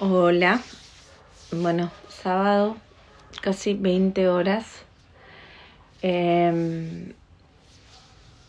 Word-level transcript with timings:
Hola, 0.00 0.60
bueno, 1.52 1.92
sábado, 2.08 2.76
casi 3.40 3.74
20 3.74 4.26
horas. 4.26 4.82
Em, 6.02 7.12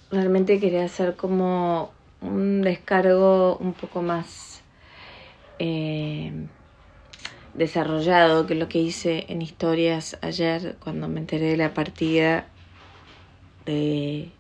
realmente 0.10 0.60
quería 0.60 0.86
hacer 0.86 1.16
como 1.16 1.92
un 2.20 2.64
descargo 2.64 3.58
un 3.58 3.74
poco 3.74 4.02
más 4.02 4.64
em, 5.60 6.48
desarrollado 7.54 8.48
que 8.48 8.56
lo 8.56 8.68
que 8.68 8.80
hice 8.80 9.26
en 9.28 9.44
historias 9.44 10.18
ayer 10.24 10.78
cuando 10.84 11.08
me 11.08 11.20
enteré 11.20 11.52
de 11.52 11.58
la 11.58 11.76
partida 11.76 12.48
de 13.68 14.32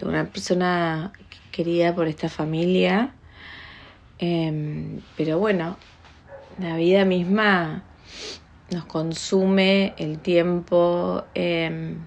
una 0.00 0.26
persona 0.26 1.12
querida 1.50 1.92
por 1.92 2.06
esta 2.06 2.28
familia 2.28 3.15
Em, 4.18 5.00
pero 5.16 5.38
bueno, 5.38 5.76
la 6.58 6.76
vida 6.76 7.04
misma 7.04 7.82
nos 8.70 8.84
consume 8.84 9.94
el 9.98 10.18
tiempo. 10.18 11.24
Em, 11.34 11.98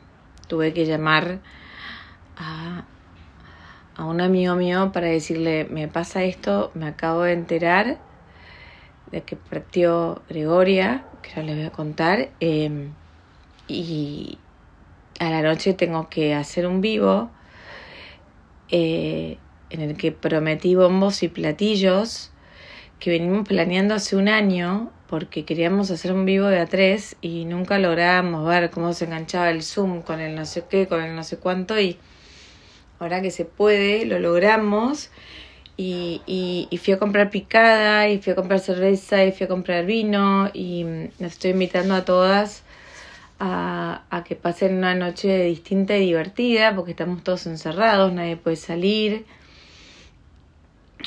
tuve 0.47 0.73
que 0.73 0.85
llamar 0.85 1.39
a, 2.37 2.83
a 3.95 4.05
un 4.05 4.21
amigo 4.21 4.55
mío 4.55 4.91
para 4.91 5.07
decirle, 5.07 5.65
me 5.69 5.87
pasa 5.87 6.23
esto, 6.23 6.71
me 6.73 6.87
acabo 6.87 7.23
de 7.23 7.33
enterar 7.33 7.97
de 9.11 9.21
que 9.21 9.35
partió 9.35 10.21
Gregoria, 10.29 11.05
que 11.21 11.31
ya 11.35 11.43
les 11.43 11.55
voy 11.55 11.65
a 11.65 11.71
contar, 11.71 12.29
em, 12.39 12.93
y 13.67 14.37
a 15.19 15.29
la 15.29 15.41
noche 15.41 15.73
tengo 15.73 16.09
que 16.09 16.33
hacer 16.33 16.65
un 16.67 16.81
vivo. 16.81 17.29
Eh, 18.69 19.37
en 19.69 19.81
el 19.81 19.97
que 19.97 20.11
prometí 20.11 20.75
bombos 20.75 21.23
y 21.23 21.27
platillos 21.27 22.31
que 22.99 23.09
venimos 23.11 23.47
planeando 23.47 23.95
hace 23.95 24.15
un 24.15 24.27
año 24.27 24.91
porque 25.07 25.45
queríamos 25.45 25.89
hacer 25.89 26.13
un 26.13 26.25
vivo 26.25 26.47
de 26.47 26.61
A3 26.61 27.15
y 27.21 27.45
nunca 27.45 27.79
lográbamos 27.79 28.47
ver 28.47 28.69
cómo 28.69 28.93
se 28.93 29.05
enganchaba 29.05 29.49
el 29.49 29.63
Zoom 29.63 30.01
con 30.01 30.19
el 30.19 30.35
no 30.35 30.45
sé 30.45 30.65
qué, 30.69 30.87
con 30.87 31.01
el 31.01 31.15
no 31.15 31.23
sé 31.23 31.37
cuánto 31.37 31.79
y 31.79 31.97
ahora 32.99 33.21
que 33.21 33.31
se 33.31 33.45
puede, 33.45 34.05
lo 34.05 34.19
logramos. 34.19 35.09
Y, 35.77 36.21
y, 36.69 36.77
fui 36.77 36.93
a 36.93 36.99
comprar 36.99 37.29
picada 37.29 38.09
y 38.09 38.19
fui 38.19 38.33
a 38.33 38.35
comprar 38.35 38.59
cerveza 38.59 39.23
y 39.23 39.31
fui 39.31 39.45
a 39.45 39.47
comprar 39.47 39.85
vino 39.85 40.51
y 40.53 40.83
les 41.19 41.31
estoy 41.31 41.51
invitando 41.51 41.95
a 41.95 42.03
todas 42.03 42.63
a, 43.39 44.03
a 44.09 44.25
que 44.25 44.35
pasen 44.35 44.75
una 44.75 44.93
noche 44.93 45.45
distinta 45.45 45.95
y 45.95 46.01
divertida 46.01 46.75
porque 46.75 46.91
estamos 46.91 47.23
todos 47.23 47.47
encerrados, 47.47 48.11
nadie 48.11 48.35
puede 48.35 48.57
salir 48.57 49.25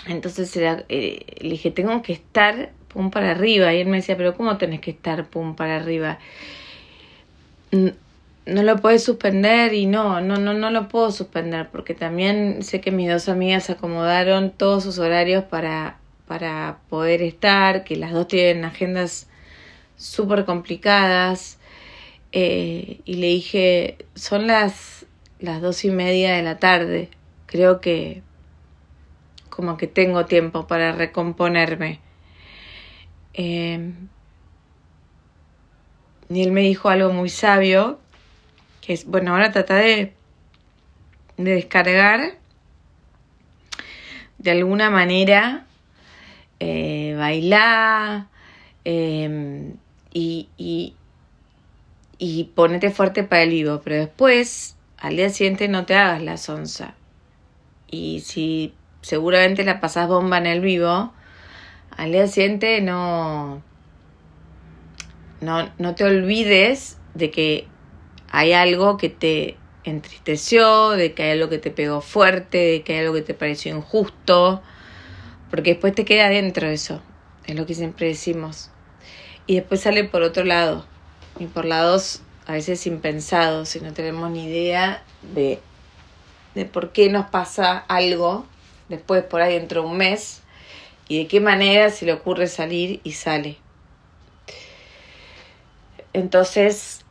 entonces 0.06 0.54
era, 0.56 0.84
eh, 0.88 1.26
le 1.40 1.50
dije, 1.50 1.70
tengo 1.70 2.02
que 2.02 2.12
estar 2.12 2.70
pum 2.88 3.10
para 3.10 3.32
arriba. 3.32 3.72
Y 3.74 3.80
él 3.80 3.88
me 3.88 3.98
decía, 3.98 4.16
pero 4.16 4.34
¿cómo 4.36 4.56
tenés 4.58 4.80
que 4.80 4.90
estar 4.90 5.26
pum 5.26 5.54
para 5.54 5.76
arriba? 5.76 6.18
No 7.70 8.62
lo 8.62 8.76
puedes 8.78 9.04
suspender 9.04 9.72
y 9.72 9.86
no, 9.86 10.20
no, 10.20 10.36
no, 10.36 10.52
no 10.52 10.70
lo 10.70 10.88
puedo 10.88 11.10
suspender 11.12 11.68
porque 11.70 11.94
también 11.94 12.62
sé 12.62 12.80
que 12.80 12.90
mis 12.90 13.08
dos 13.08 13.28
amigas 13.28 13.70
acomodaron 13.70 14.50
todos 14.50 14.82
sus 14.82 14.98
horarios 14.98 15.44
para, 15.44 15.98
para 16.26 16.78
poder 16.88 17.22
estar, 17.22 17.84
que 17.84 17.96
las 17.96 18.12
dos 18.12 18.28
tienen 18.28 18.64
agendas 18.64 19.28
súper 19.96 20.44
complicadas. 20.44 21.58
Eh, 22.32 23.00
y 23.04 23.14
le 23.14 23.26
dije, 23.28 23.98
son 24.14 24.46
las, 24.46 25.06
las 25.38 25.60
dos 25.60 25.84
y 25.84 25.90
media 25.90 26.34
de 26.34 26.42
la 26.42 26.58
tarde. 26.58 27.10
Creo 27.46 27.80
que 27.80 28.22
como 29.54 29.76
que 29.76 29.86
tengo 29.86 30.24
tiempo 30.24 30.66
para 30.66 30.92
recomponerme. 30.92 32.00
Eh, 33.34 33.92
y 36.30 36.42
él 36.42 36.52
me 36.52 36.62
dijo 36.62 36.88
algo 36.88 37.12
muy 37.12 37.28
sabio, 37.28 38.00
que 38.80 38.94
es, 38.94 39.04
bueno, 39.04 39.32
ahora 39.32 39.52
trata 39.52 39.76
de, 39.76 40.14
de 41.36 41.50
descargar 41.54 42.38
de 44.38 44.50
alguna 44.50 44.88
manera, 44.88 45.66
eh, 46.58 47.14
bailar 47.18 48.28
em, 48.84 49.74
y, 50.14 50.48
y, 50.56 50.96
y 52.16 52.44
ponete 52.54 52.90
fuerte 52.90 53.22
para 53.22 53.42
el 53.42 53.50
vivo, 53.50 53.82
pero 53.84 53.96
después, 53.96 54.76
al 54.96 55.16
día 55.16 55.28
siguiente, 55.28 55.68
no 55.68 55.84
te 55.84 55.94
hagas 55.94 56.22
la 56.22 56.38
sonza. 56.38 56.94
Y 57.90 58.20
si 58.20 58.74
seguramente 59.02 59.64
la 59.64 59.80
pasás 59.80 60.08
bomba 60.08 60.38
en 60.38 60.46
el 60.46 60.60
vivo, 60.60 61.12
al 61.96 62.12
día 62.12 62.26
siguiente 62.26 62.80
no, 62.80 63.62
no, 65.40 65.70
no 65.78 65.94
te 65.94 66.04
olvides 66.04 66.98
de 67.14 67.30
que 67.30 67.66
hay 68.30 68.52
algo 68.52 68.96
que 68.96 69.10
te 69.10 69.56
entristeció, 69.84 70.90
de 70.90 71.12
que 71.12 71.24
hay 71.24 71.30
algo 71.32 71.48
que 71.50 71.58
te 71.58 71.70
pegó 71.70 72.00
fuerte, 72.00 72.58
de 72.58 72.82
que 72.82 72.94
hay 72.94 73.00
algo 73.00 73.14
que 73.14 73.22
te 73.22 73.34
pareció 73.34 73.76
injusto, 73.76 74.62
porque 75.50 75.70
después 75.70 75.94
te 75.94 76.04
queda 76.04 76.28
dentro 76.28 76.68
eso, 76.68 77.02
es 77.44 77.56
lo 77.56 77.66
que 77.66 77.74
siempre 77.74 78.06
decimos. 78.06 78.70
Y 79.46 79.56
después 79.56 79.80
sale 79.80 80.04
por 80.04 80.22
otro 80.22 80.44
lado, 80.44 80.86
y 81.38 81.46
por 81.46 81.64
lados 81.64 82.22
a 82.46 82.52
veces 82.52 82.86
impensados, 82.86 83.70
si 83.70 83.80
no 83.80 83.92
tenemos 83.92 84.30
ni 84.30 84.46
idea 84.46 85.02
de, 85.34 85.58
de 86.54 86.64
por 86.64 86.92
qué 86.92 87.10
nos 87.10 87.26
pasa 87.26 87.78
algo 87.88 88.46
después 88.92 89.24
por 89.24 89.40
ahí 89.40 89.54
dentro 89.54 89.82
de 89.82 89.88
un 89.88 89.96
mes 89.96 90.42
y 91.08 91.18
de 91.18 91.26
qué 91.26 91.40
manera 91.40 91.90
se 91.90 92.04
le 92.04 92.12
ocurre 92.12 92.46
salir 92.46 93.00
y 93.04 93.12
sale. 93.12 93.56
Entonces, 96.12 97.04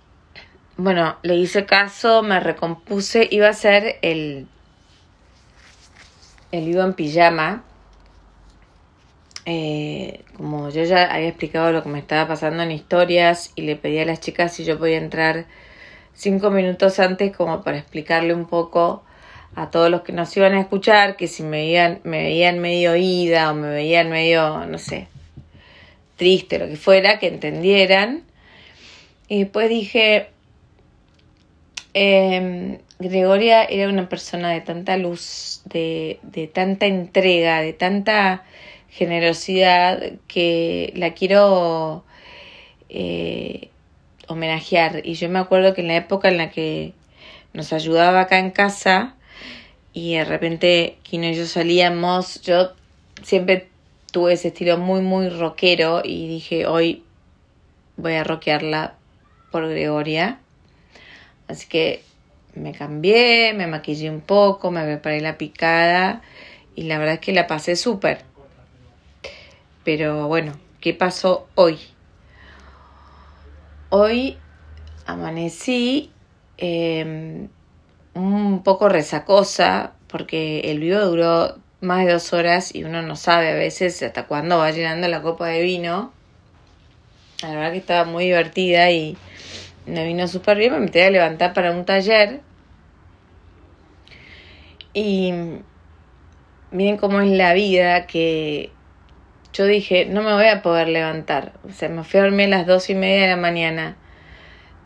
bueno, 0.78 1.18
le 1.24 1.36
hice 1.36 1.66
caso, 1.66 2.22
me 2.22 2.40
recompuse, 2.40 3.28
iba 3.32 3.50
a 3.50 3.54
ser 3.54 3.98
el, 4.04 4.48
el 6.52 6.66
vivo 6.66 6.84
en 6.84 6.94
pijama. 6.94 7.64
Eh, 9.46 10.24
como 10.38 10.70
yo 10.70 10.84
ya 10.84 11.12
había 11.12 11.30
explicado 11.30 11.72
lo 11.72 11.82
que 11.82 11.90
me 11.90 11.98
estaba 11.98 12.28
pasando 12.28 12.62
en 12.62 12.72
historias 12.72 13.52
y 13.56 13.64
le 13.64 13.76
pedí 13.76 13.98
a 13.98 14.06
las 14.06 14.20
chicas 14.20 14.54
si 14.54 14.64
yo 14.66 14.78
podía 14.78 14.98
entrar 14.98 15.48
cinco 16.14 16.52
minutos 16.52 17.00
antes 17.00 17.36
como 17.36 17.64
para 17.64 17.80
explicarle 17.80 18.36
un 18.36 18.46
poco 18.46 19.04
a 19.56 19.70
todos 19.70 19.90
los 19.90 20.02
que 20.02 20.14
nos 20.14 20.36
iban 20.38 20.54
a 20.54 20.62
escuchar 20.62 21.18
que 21.18 21.28
si 21.28 21.44
me 21.44 21.58
veían, 21.58 22.00
me 22.04 22.24
veían 22.24 22.60
medio 22.60 22.96
ida 22.96 23.52
o 23.52 23.54
me 23.54 23.70
veían 23.70 24.10
medio, 24.10 24.66
no 24.66 24.78
sé, 24.78 25.08
triste, 26.16 26.60
lo 26.60 26.68
que 26.68 26.78
fuera, 26.78 27.20
que 27.20 27.28
entendieran. 27.28 28.24
Y 29.28 29.44
después 29.44 29.70
dije, 29.70 30.28
eh, 31.94 32.80
Gregoria 33.00 33.64
era 33.64 33.90
una 33.90 34.08
persona 34.08 34.52
de 34.52 34.62
tanta 34.62 34.98
luz, 34.98 35.62
de, 35.66 36.20
de 36.22 36.48
tanta 36.48 36.86
entrega, 36.86 37.62
de 37.62 37.74
tanta 37.74 38.44
generosidad 38.90 40.14
que 40.28 40.94
la 40.96 41.14
quiero 41.14 42.04
eh, 42.90 43.70
homenajear. 44.28 45.02
Y 45.04 45.16
yo 45.16 45.30
me 45.30 45.40
acuerdo 45.40 45.74
que 45.74 45.82
en 45.82 45.88
la 45.88 45.96
época 45.96 46.28
en 46.28 46.38
la 46.38 46.52
que 46.52 46.94
nos 47.54 47.74
ayudaba 47.74 48.22
acá 48.22 48.40
en 48.40 48.52
casa, 48.52 49.16
y 49.94 50.16
de 50.16 50.26
repente 50.26 50.98
Kino 51.04 51.28
y 51.28 51.34
yo 51.34 51.46
salíamos, 51.46 52.42
yo 52.42 52.72
siempre 53.24 53.70
tuve 54.12 54.34
ese 54.34 54.50
estilo 54.50 54.78
muy, 54.78 55.02
muy 55.02 55.30
rockero 55.30 56.02
y 56.04 56.28
dije, 56.28 56.66
hoy 56.66 57.04
voy 57.98 58.14
a 58.14 58.24
rockearla 58.24 58.96
por 59.52 59.68
Gregoria. 59.70 60.40
Así 61.48 61.68
que 61.68 62.04
me 62.56 62.72
cambié, 62.72 63.54
me 63.54 63.68
maquillé 63.68 64.10
un 64.10 64.22
poco, 64.22 64.72
me 64.72 64.84
preparé 64.84 65.22
la 65.22 65.38
picada 65.38 66.22
y 66.76 66.84
la 66.84 66.98
verdad 66.98 67.16
es 67.16 67.20
que 67.20 67.34
la 67.34 67.48
pasé 67.48 67.76
súper. 67.76 68.24
Pero 69.84 70.28
bueno, 70.28 70.54
¿qué 70.80 70.94
pasó 70.94 71.48
hoy? 71.56 71.80
Hoy 73.90 74.38
amanecí 75.06 76.12
eh, 76.58 77.48
un 78.14 78.64
poco 78.64 78.90
resacosa 78.90 79.94
porque 80.08 80.72
el 80.72 80.80
vivo 80.80 81.00
duró 81.00 81.58
más 81.80 82.06
de 82.06 82.14
dos 82.14 82.34
horas 82.34 82.76
y 82.76 82.84
uno 82.84 83.02
no 83.02 83.16
sabe 83.16 83.50
a 83.52 83.56
veces 83.56 84.02
hasta 84.04 84.28
cuándo 84.28 84.58
va 84.60 84.72
llenando 84.72 85.08
la 85.08 85.22
copa 85.22 85.48
de 85.48 85.62
vino. 85.62 86.12
La 87.42 87.50
verdad 87.50 87.72
que 87.72 87.78
estaba 87.78 88.06
muy 88.06 88.26
divertida 88.26 88.92
y 88.92 89.18
me 89.88 90.06
vino 90.06 90.28
súper 90.28 90.58
bien. 90.58 90.74
Me 90.74 90.80
metí 90.80 91.00
a 91.00 91.10
levantar 91.10 91.54
para 91.54 91.72
un 91.72 91.86
taller. 91.86 92.42
Y 94.94 95.34
miren 96.70 96.98
cómo 96.98 97.22
es 97.22 97.32
la 97.32 97.54
vida 97.54 98.06
que 98.06 98.72
yo 99.54 99.66
dije, 99.66 100.06
no 100.06 100.22
me 100.22 100.34
voy 100.34 100.48
a 100.48 100.62
poder 100.62 100.90
levantar. 100.90 101.54
O 101.68 101.72
sea, 101.72 101.90
me 101.90 102.04
fui 102.04 102.20
a 102.20 102.24
dormir 102.24 102.48
a 102.48 102.58
las 102.58 102.68
dos 102.68 102.90
y 102.90 102.96
media 102.96 103.24
de 103.24 103.30
la 103.30 103.38
mañana 103.38 103.96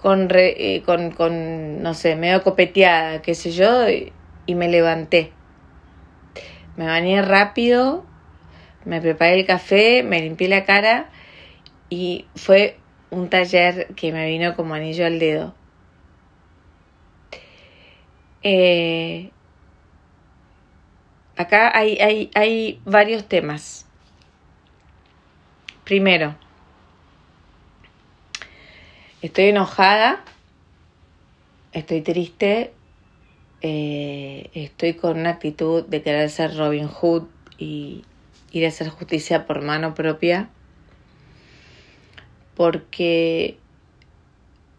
con, 0.06 0.28
eh, 0.36 0.84
con, 0.86 1.10
con, 1.10 1.82
no 1.82 1.96
sé, 1.96 2.16
medio 2.16 2.44
copeteada, 2.44 3.24
qué 3.24 3.34
sé 3.34 3.50
yo, 3.50 3.90
y, 3.90 4.54
me 4.54 4.68
levanté. 4.68 5.32
Me 6.78 6.86
bañé 6.86 7.24
rápido, 7.24 8.06
Me 8.84 9.02
preparé 9.02 9.40
el 9.40 9.48
café, 9.48 10.04
me 10.04 10.22
limpié 10.22 10.48
la 10.48 10.64
cara 10.64 11.10
y 11.90 12.28
fue 12.36 12.78
un 13.10 13.32
taller 13.32 13.96
que 13.96 14.12
me 14.12 14.28
vino 14.28 14.56
como 14.56 14.76
anillo 14.76 15.08
al 15.08 15.18
dedo. 15.18 15.56
Eh, 18.44 19.32
acá 21.36 21.76
hay, 21.76 21.98
hay, 21.98 22.30
hay 22.36 22.80
varios 22.86 23.28
temas. 23.28 23.88
Primero, 25.84 26.36
estoy 29.26 29.46
enojada, 29.46 30.24
estoy 31.72 32.02
triste, 32.02 32.74
eh, 33.62 34.50
estoy 34.54 34.94
con 34.94 35.20
una 35.20 35.32
actitud 35.32 35.84
de 35.86 36.02
querer 36.02 36.30
ser 36.30 36.56
Robin 36.56 36.88
Hood 36.88 37.24
y 37.58 38.04
ir 38.52 38.66
a 38.66 38.70
hacer 38.70 38.90
justicia 38.90 39.46
por 39.46 39.62
mano 39.62 39.94
propia 39.94 40.50
porque 42.56 43.58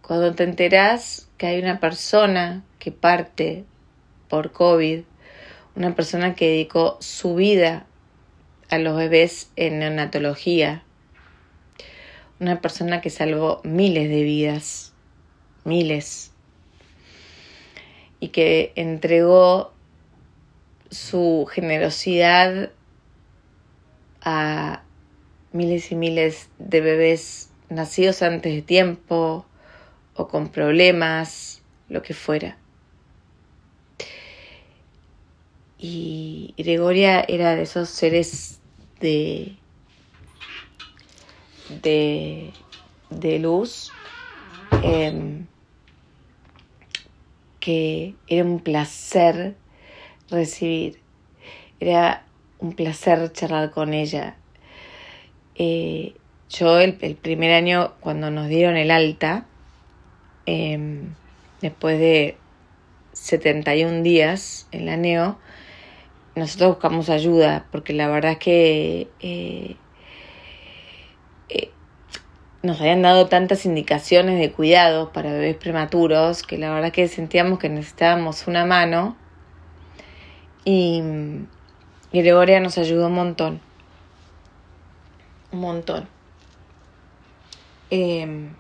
cuando 0.03 0.35
te 0.35 0.45
enteras 0.45 1.29
que 1.37 1.47
hay 1.47 1.61
una 1.61 1.79
persona 1.79 2.65
que 2.79 2.91
parte 2.91 3.65
por 4.29 4.53
COVID, 4.53 5.03
una 5.75 5.95
persona 5.95 6.35
que 6.35 6.49
dedicó 6.49 6.97
su 7.01 7.35
vida 7.35 7.87
a 8.71 8.79
los 8.79 8.97
bebés 8.97 9.51
en 9.57 9.79
neonatología, 9.79 10.83
una 12.41 12.61
persona 12.61 13.01
que 13.01 13.11
salvó 13.11 13.61
miles 13.65 14.09
de 14.09 14.23
vidas, 14.23 14.93
miles, 15.65 16.33
y 18.21 18.29
que 18.29 18.73
entregó 18.77 19.73
su 20.91 21.47
generosidad 21.51 22.71
a 24.23 24.83
miles 25.53 25.93
y 25.93 25.95
miles 25.95 26.49
de 26.59 26.81
bebés 26.81 27.51
nacidos 27.69 28.23
antes 28.23 28.55
de 28.55 28.63
tiempo 28.63 29.47
o 30.15 30.29
con 30.29 30.49
problemas, 30.49 31.63
lo 31.89 32.03
que 32.03 32.15
fuera. 32.15 32.59
Y 35.79 36.55
Gregoria 36.57 37.25
era 37.29 37.55
de 37.55 37.63
esos 37.63 37.91
seres 37.91 38.61
de, 39.01 39.57
de, 41.69 42.53
de 43.11 43.39
luz 43.39 43.93
em, 44.83 45.47
que 47.61 48.15
era 48.29 48.45
un 48.45 48.61
placer 48.61 49.57
recibir, 50.31 51.01
era 51.81 52.25
un 52.59 52.73
placer 52.73 53.33
charlar 53.33 53.71
con 53.71 53.95
ella. 53.95 54.37
Eh, 55.57 56.15
yo 56.49 56.79
el, 56.79 56.95
primer 56.95 57.53
año 57.53 57.95
cuando 58.01 58.31
nos 58.31 58.49
dieron 58.49 58.77
el 58.77 58.91
alta, 58.91 59.47
em, 60.47 61.15
después 61.61 61.99
de 61.99 62.37
71 63.13 64.03
días 64.03 64.69
en 64.71 64.87
la 64.87 64.97
NEO, 64.97 65.39
nosotros 66.35 66.71
buscamos 66.75 67.09
ayuda 67.09 67.67
porque 67.73 67.95
la 67.95 68.09
verdad 68.09 68.33
es 68.33 68.39
que 68.39 69.09
eh, 69.21 69.77
nos 72.63 72.81
habían 72.81 73.03
dado 73.03 73.27
tantas 73.27 73.65
indicaciones 73.67 74.39
de 74.39 74.53
cuidados 74.53 75.11
para 75.11 75.33
bebés 75.33 75.57
prematuros 75.57 76.43
que 76.43 76.59
la 76.59 76.73
verdad 76.73 76.93
que 76.93 77.09
sentíamos 77.09 77.59
que 77.59 77.69
necesitábamos 77.69 78.47
una 78.47 78.65
mano 78.65 79.17
y, 80.65 81.03
Gregoria 82.13 82.61
nos 82.61 82.79
ayudó 82.79 83.09
un 83.09 83.15
montón, 83.15 83.61
un 85.53 85.61
montón. 85.61 86.09
Em, 87.91 88.55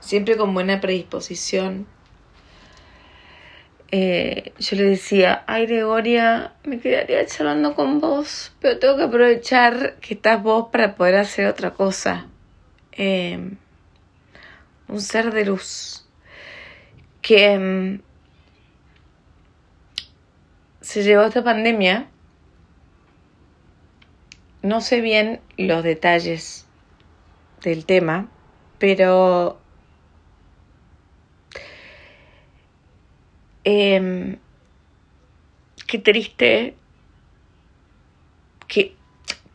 siempre 0.00 0.36
con 0.36 0.52
buena 0.54 0.80
predisposición. 0.80 1.86
Eh, 3.92 4.52
yo 4.58 4.76
le 4.76 4.84
decía, 4.84 5.44
ay 5.46 5.66
Gregoria, 5.66 6.54
me 6.64 6.80
quedaría 6.80 7.26
charlando 7.26 7.74
con 7.74 8.00
vos, 8.00 8.52
pero 8.60 8.78
tengo 8.78 8.96
que 8.96 9.02
aprovechar 9.04 9.96
que 10.00 10.14
estás 10.14 10.42
vos 10.42 10.68
para 10.72 10.94
poder 10.96 11.16
hacer 11.16 11.46
otra 11.46 11.72
cosa. 11.72 12.26
Em, 13.02 13.56
un 14.88 15.00
ser 15.00 15.32
de 15.32 15.46
luz 15.46 16.06
que 17.22 17.46
em, 17.46 18.02
se 20.82 21.02
llevó 21.02 21.22
esta 21.22 21.42
pandemia. 21.42 22.10
No 24.60 24.82
sé 24.82 25.00
bien 25.00 25.40
los 25.56 25.82
detalles 25.82 26.66
del 27.62 27.86
tema, 27.86 28.28
pero 28.78 29.58
eh, 33.64 34.38
qué 35.86 35.98
triste, 36.00 36.76
qué, 38.68 38.94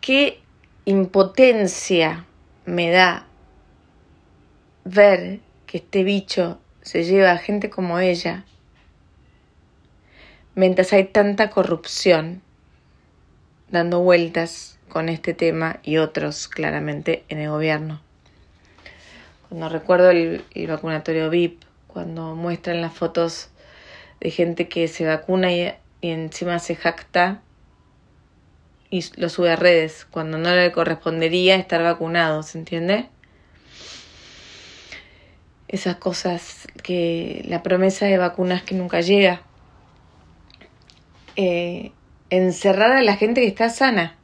qué 0.02 0.42
impotencia 0.86 2.26
me 2.66 2.90
da 2.90 3.28
ver 4.86 5.40
que 5.66 5.80
este 5.80 6.04
bicho 6.04 6.60
se 6.82 7.04
lleva 7.04 7.32
a 7.32 7.38
gente 7.38 7.70
como 7.70 8.00
ella, 8.00 8.46
mientras 10.54 10.94
hay 10.94 11.06
tanta 11.06 11.50
corrupción 11.50 12.42
dando 13.70 14.00
vueltas 14.00 14.78
con 14.88 15.10
este 15.10 15.34
tema 15.34 15.80
y 15.84 15.98
otros 15.98 16.48
claramente 16.48 17.26
en 17.28 17.40
el 17.40 17.50
gobierno. 17.50 18.00
Cuando 19.50 19.70
recuerdo 19.70 20.12
el, 20.12 20.44
vacunatorio 20.68 21.30
VIP, 21.30 21.64
cuando 21.88 22.36
muestran 22.36 22.82
las 22.82 22.94
fotos 22.94 23.50
de 24.20 24.30
gente 24.30 24.70
que 24.70 24.88
se 24.88 25.06
vacuna 25.06 25.52
y, 25.52 25.74
encima 26.02 26.60
se 26.60 26.76
jacta 26.76 27.42
y 28.92 29.04
lo 29.20 29.30
sube 29.30 29.52
a 29.52 29.56
redes, 29.56 30.06
cuando 30.06 30.38
no 30.38 30.54
le 30.54 30.72
correspondería 30.72 31.56
estar 31.56 31.82
vacunado, 31.82 32.44
¿se 32.44 32.60
entiende? 32.60 33.10
Esas 35.68 35.96
cosas 35.96 36.68
que 36.84 37.44
la 37.48 37.64
promesa 37.64 38.06
de 38.06 38.18
vacunas 38.18 38.64
que 38.64 38.76
nunca 38.76 39.02
llega. 39.02 39.42
Eh, 41.36 41.92
encerrar 42.30 42.92
a 42.92 43.02
la 43.02 43.16
gente 43.16 43.42
que 43.42 43.48
está 43.48 43.70
sana. 43.70 44.16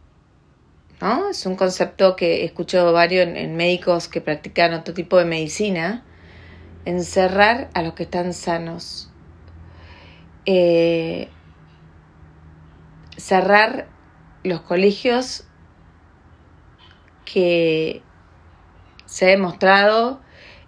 ¿no? 1.02 1.30
Es 1.30 1.46
un 1.46 1.56
concepto 1.56 2.16
que 2.16 2.42
he 2.42 2.46
escuchado 2.46 2.94
varios 2.94 3.28
en, 3.28 3.56
médicos 3.56 4.08
que 4.08 4.22
practican 4.22 4.74
otro 4.74 4.94
tipo 4.94 5.18
de 5.18 5.26
medicina, 5.26 6.04
encerrar 6.86 7.70
a 7.74 7.82
los 7.82 7.94
que 7.94 8.04
están 8.04 8.34
sanos. 8.34 9.10
Eh, 10.46 11.30
cerrar 13.18 13.88
los 14.44 14.62
colegios 14.62 15.46
que 17.26 18.02
se 19.06 19.26
ha 19.26 19.30
demostrado 19.30 20.22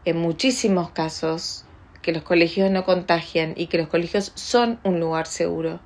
en 0.06 0.18
muchísimos 0.18 0.92
casos 0.92 1.66
que 2.02 2.12
los 2.12 2.24
colegios 2.24 2.70
no 2.70 2.84
contagian 2.84 3.54
y 3.56 3.68
que 3.68 3.78
los 3.78 3.88
colegios 3.88 4.32
son 4.36 4.80
un 4.84 5.00
lugar 5.00 5.28
seguro 5.28 5.80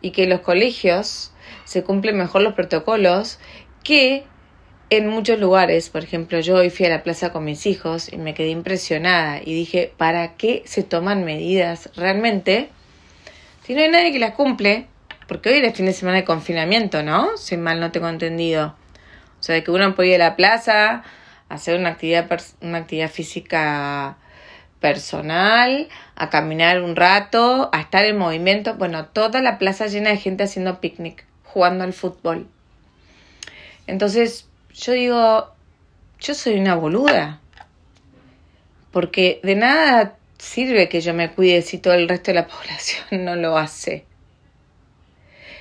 y 0.00 0.12
que 0.12 0.26
los 0.26 0.40
colegios 0.40 1.32
se 1.64 1.82
cumplen 1.82 2.16
mejor 2.16 2.42
los 2.42 2.54
protocolos 2.54 3.38
que 3.82 4.24
en 4.90 5.06
muchos 5.06 5.38
lugares, 5.38 5.88
por 5.88 6.02
ejemplo, 6.02 6.40
yo 6.40 6.56
hoy 6.56 6.70
fui 6.70 6.86
a 6.86 6.88
la 6.88 7.04
plaza 7.04 7.32
con 7.32 7.44
mis 7.44 7.64
hijos 7.66 8.12
y 8.12 8.16
me 8.16 8.34
quedé 8.34 8.48
impresionada 8.50 9.40
y 9.40 9.54
dije, 9.54 9.92
¿para 9.96 10.34
qué 10.34 10.62
se 10.66 10.82
toman 10.82 11.24
medidas 11.24 11.90
realmente? 11.94 12.70
Si 13.64 13.74
no 13.74 13.82
hay 13.82 13.88
nadie 13.88 14.10
que 14.10 14.18
las 14.18 14.34
cumple, 14.34 14.86
porque 15.28 15.48
hoy 15.48 15.58
era 15.58 15.72
fin 15.72 15.86
de 15.86 15.92
semana 15.92 16.16
de 16.16 16.24
confinamiento, 16.24 17.04
¿no? 17.04 17.36
Si 17.36 17.56
mal 17.56 17.78
no 17.78 17.92
tengo 17.92 18.08
entendido. 18.08 18.74
O 19.38 19.42
sea, 19.42 19.54
de 19.54 19.62
que 19.62 19.70
uno 19.70 19.94
puede 19.94 20.08
ir 20.08 20.16
a 20.16 20.30
la 20.30 20.36
plaza, 20.36 21.04
hacer 21.50 21.78
una 21.78 21.90
actividad, 21.90 22.30
una 22.62 22.78
actividad 22.78 23.10
física 23.10 24.16
personal, 24.80 25.88
a 26.16 26.30
caminar 26.30 26.80
un 26.80 26.96
rato, 26.96 27.68
a 27.72 27.80
estar 27.80 28.04
en 28.06 28.16
movimiento. 28.16 28.74
Bueno, 28.74 29.06
toda 29.06 29.42
la 29.42 29.58
plaza 29.58 29.86
llena 29.86 30.10
de 30.10 30.16
gente 30.16 30.44
haciendo 30.44 30.80
picnic, 30.80 31.26
jugando 31.44 31.84
al 31.84 31.92
fútbol. 31.92 32.48
Entonces, 33.86 34.48
yo 34.72 34.92
digo, 34.92 35.50
yo 36.20 36.34
soy 36.34 36.58
una 36.58 36.76
boluda. 36.76 37.40
Porque 38.92 39.40
de 39.42 39.54
nada 39.54 40.16
sirve 40.38 40.88
que 40.88 41.00
yo 41.00 41.14
me 41.14 41.30
cuide 41.30 41.62
si 41.62 41.78
todo 41.78 41.94
el 41.94 42.08
resto 42.08 42.30
de 42.30 42.36
la 42.36 42.46
población 42.48 43.24
no 43.24 43.36
lo 43.36 43.58
hace. 43.58 44.06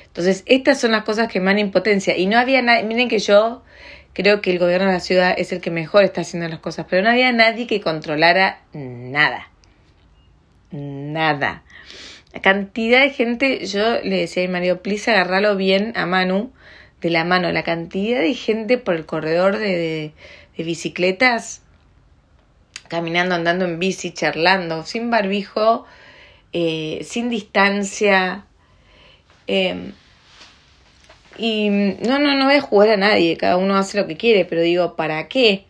Entonces, 0.06 0.44
estas 0.48 0.80
son 0.80 0.92
las 0.92 1.04
cosas 1.04 1.28
que 1.28 1.40
me 1.40 1.48
dan 1.48 1.60
impotencia. 1.60 2.18
Y 2.18 2.26
no 2.26 2.38
había 2.38 2.62
nadie, 2.62 2.84
miren 2.84 3.10
que 3.10 3.20
yo 3.20 3.64
creo 4.14 4.42
que 4.42 4.52
el 4.52 4.60
gobierno 4.60 4.88
de 4.88 4.94
la 4.94 5.00
ciudad 5.00 5.34
es 5.38 5.52
el 5.52 5.62
que 5.62 5.72
mejor 5.72 6.04
está 6.04 6.22
haciendo 6.22 6.48
las 6.48 6.60
cosas, 6.60 6.86
pero 6.90 7.02
no 7.02 7.10
había 7.10 7.32
nadie 7.32 7.68
que 7.68 7.82
controlara 7.82 8.62
nada. 8.74 9.50
Nada. 10.72 11.64
La 12.34 12.42
cantidad 12.42 13.02
de 13.02 13.10
gente, 13.10 13.66
yo 13.66 14.02
le 14.02 14.18
decía 14.18 14.44
a 14.44 14.48
mi 14.48 14.54
marido, 14.54 14.82
please 14.82 15.10
agarralo 15.10 15.56
bien 15.56 15.94
a 15.96 16.06
Manu, 16.06 16.52
de 17.02 17.10
la 17.10 17.24
mano 17.24 17.52
la 17.52 17.64
cantidad 17.64 18.20
de 18.20 18.34
gente 18.34 18.78
por 18.78 18.96
el 18.96 19.06
corredor 19.06 19.58
de, 19.58 20.14
de, 20.58 20.64
bicicletas, 20.64 21.62
caminando, 22.88 23.36
andando 23.36 23.66
en 23.66 23.80
bici, 23.80 24.12
charlando, 24.12 24.86
sin 24.86 25.10
barbijo, 25.10 25.86
eh, 26.52 27.00
sin 27.04 27.30
distancia. 27.30 28.46
Em, 29.48 29.94
y 31.40 31.70
no, 31.70 32.20
no, 32.20 32.36
no 32.36 32.46
voy 32.46 32.56
a 32.56 32.62
jugar 32.62 32.90
a 32.90 32.98
nadie, 32.98 33.38
cada 33.38 33.58
uno 33.58 33.78
hace 33.78 33.98
lo 33.98 34.08
que 34.08 34.18
quiere, 34.18 34.46
pero 34.46 34.62
digo, 34.62 34.96
¿para 34.96 35.28
qué? 35.28 35.66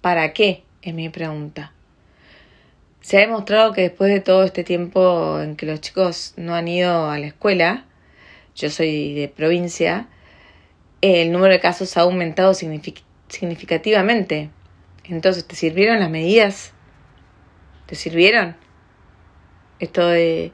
¿Para 0.00 0.32
qué? 0.32 0.64
Es 0.82 0.92
mi 0.92 1.08
pregunta. 1.08 1.72
Se 3.00 3.18
ha 3.18 3.20
demostrado 3.20 3.72
que 3.72 3.82
después 3.82 4.12
de 4.12 4.20
todo 4.20 4.44
este 4.44 4.64
tiempo 4.64 5.40
en 5.40 5.56
que 5.56 5.66
los 5.66 5.80
chicos 5.80 6.34
no 6.36 6.54
han 6.54 6.68
ido 6.68 7.08
a 7.08 7.18
la 7.18 7.28
escuela, 7.28 7.84
yo 8.56 8.70
soy 8.70 9.14
de 9.14 9.28
provincia, 9.28 10.08
el 11.00 11.32
número 11.32 11.52
de 11.52 11.60
casos 11.60 11.96
ha 11.96 12.02
aumentado 12.02 12.52
significativamente. 12.54 14.50
Entonces, 15.04 15.46
¿te 15.46 15.56
sirvieron 15.56 16.00
las 16.00 16.10
medidas? 16.10 16.72
¿Te 17.86 17.94
sirvieron? 17.94 18.56
Esto 19.78 20.06
de, 20.08 20.52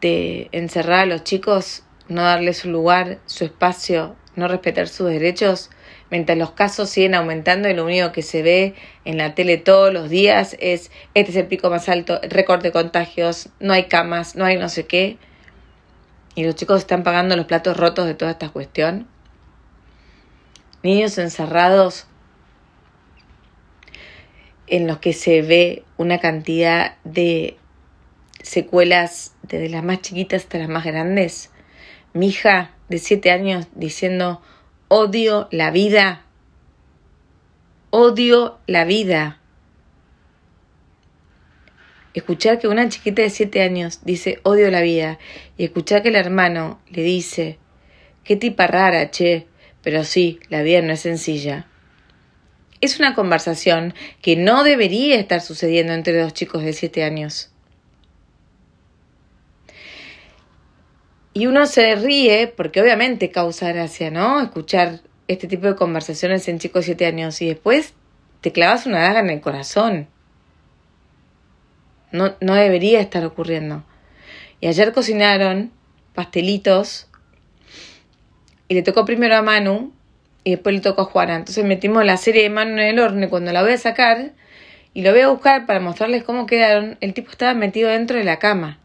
de 0.00 0.48
encerrar 0.52 1.00
a 1.00 1.06
los 1.06 1.24
chicos, 1.24 1.82
no 2.10 2.22
darles 2.22 2.58
su 2.58 2.70
lugar, 2.70 3.18
su 3.26 3.44
espacio, 3.44 4.16
no 4.36 4.48
respetar 4.48 4.88
sus 4.88 5.08
derechos, 5.08 5.70
mientras 6.10 6.36
los 6.36 6.50
casos 6.50 6.90
siguen 6.90 7.14
aumentando 7.14 7.68
y 7.68 7.74
lo 7.74 7.84
único 7.84 8.12
que 8.12 8.22
se 8.22 8.42
ve 8.42 8.74
en 9.04 9.16
la 9.16 9.34
tele 9.34 9.56
todos 9.56 9.92
los 9.92 10.10
días 10.10 10.56
es 10.60 10.90
este 11.14 11.30
es 11.30 11.36
el 11.36 11.46
pico 11.46 11.70
más 11.70 11.88
alto, 11.88 12.20
récord 12.28 12.62
de 12.62 12.72
contagios, 12.72 13.48
no 13.60 13.72
hay 13.72 13.84
camas, 13.84 14.34
no 14.34 14.44
hay 14.44 14.56
no 14.56 14.68
sé 14.68 14.86
qué. 14.86 15.18
Y 16.34 16.44
los 16.44 16.54
chicos 16.54 16.80
están 16.80 17.02
pagando 17.02 17.36
los 17.36 17.46
platos 17.46 17.76
rotos 17.76 18.06
de 18.06 18.14
toda 18.14 18.32
esta 18.32 18.50
cuestión. 18.50 19.06
Niños 20.82 21.18
encerrados 21.18 22.06
en 24.66 24.86
los 24.86 24.98
que 24.98 25.12
se 25.12 25.42
ve 25.42 25.84
una 25.96 26.18
cantidad 26.18 26.96
de 27.04 27.56
secuelas 28.42 29.34
desde 29.42 29.68
las 29.68 29.82
más 29.82 30.00
chiquitas 30.00 30.42
hasta 30.42 30.58
las 30.58 30.68
más 30.68 30.84
grandes. 30.84 31.50
Mi 32.12 32.28
hija 32.28 32.74
de 32.88 32.98
siete 32.98 33.30
años 33.30 33.68
diciendo 33.74 34.42
odio 34.88 35.46
la 35.52 35.70
vida. 35.70 36.24
Odio 37.90 38.58
la 38.66 38.84
vida. 38.84 39.40
Escuchar 42.12 42.58
que 42.58 42.66
una 42.66 42.88
chiquita 42.88 43.22
de 43.22 43.30
siete 43.30 43.62
años 43.62 44.00
dice 44.04 44.40
odio 44.42 44.68
la 44.72 44.80
vida 44.80 45.20
y 45.56 45.64
escuchar 45.64 46.02
que 46.02 46.08
el 46.08 46.16
hermano 46.16 46.80
le 46.88 47.02
dice 47.02 47.58
qué 48.24 48.34
tipa 48.34 48.66
rara, 48.66 49.12
che, 49.12 49.46
pero 49.82 50.02
sí, 50.02 50.40
la 50.48 50.62
vida 50.62 50.82
no 50.82 50.92
es 50.92 51.00
sencilla. 51.00 51.68
Es 52.80 52.98
una 52.98 53.14
conversación 53.14 53.94
que 54.20 54.34
no 54.34 54.64
debería 54.64 55.16
estar 55.16 55.40
sucediendo 55.40 55.92
entre 55.92 56.18
dos 56.18 56.34
chicos 56.34 56.64
de 56.64 56.72
siete 56.72 57.04
años. 57.04 57.49
Y 61.40 61.46
uno 61.46 61.64
se 61.64 61.94
ríe 61.94 62.52
porque 62.54 62.82
obviamente 62.82 63.30
causa 63.30 63.72
gracia, 63.72 64.10
¿no? 64.10 64.42
Escuchar 64.42 65.00
este 65.26 65.46
tipo 65.48 65.66
de 65.66 65.74
conversaciones 65.74 66.46
en 66.48 66.58
chicos 66.58 66.82
de 66.82 66.84
siete 66.84 67.06
años 67.06 67.40
y 67.40 67.48
después 67.48 67.94
te 68.42 68.52
clavas 68.52 68.84
una 68.84 69.00
daga 69.00 69.20
en 69.20 69.30
el 69.30 69.40
corazón. 69.40 70.06
No, 72.12 72.34
no 72.42 72.54
debería 72.56 73.00
estar 73.00 73.24
ocurriendo. 73.24 73.84
Y 74.60 74.66
ayer 74.66 74.92
cocinaron 74.92 75.72
pastelitos 76.14 77.08
y 78.68 78.74
le 78.74 78.82
tocó 78.82 79.06
primero 79.06 79.34
a 79.34 79.40
Manu 79.40 79.94
y 80.44 80.50
después 80.50 80.74
le 80.74 80.82
tocó 80.82 81.00
a 81.00 81.06
Juana. 81.06 81.36
Entonces 81.36 81.64
metimos 81.64 82.04
la 82.04 82.18
serie 82.18 82.42
de 82.42 82.50
Manu 82.50 82.72
en 82.72 82.80
el 82.80 82.98
horno 82.98 83.24
y 83.24 83.28
cuando 83.30 83.50
la 83.50 83.62
voy 83.62 83.72
a 83.72 83.78
sacar 83.78 84.32
y 84.92 85.00
lo 85.00 85.10
voy 85.12 85.22
a 85.22 85.28
buscar 85.28 85.64
para 85.64 85.80
mostrarles 85.80 86.22
cómo 86.22 86.44
quedaron, 86.44 86.98
el 87.00 87.14
tipo 87.14 87.30
estaba 87.30 87.54
metido 87.54 87.88
dentro 87.88 88.18
de 88.18 88.24
la 88.24 88.38
cama. 88.38 88.78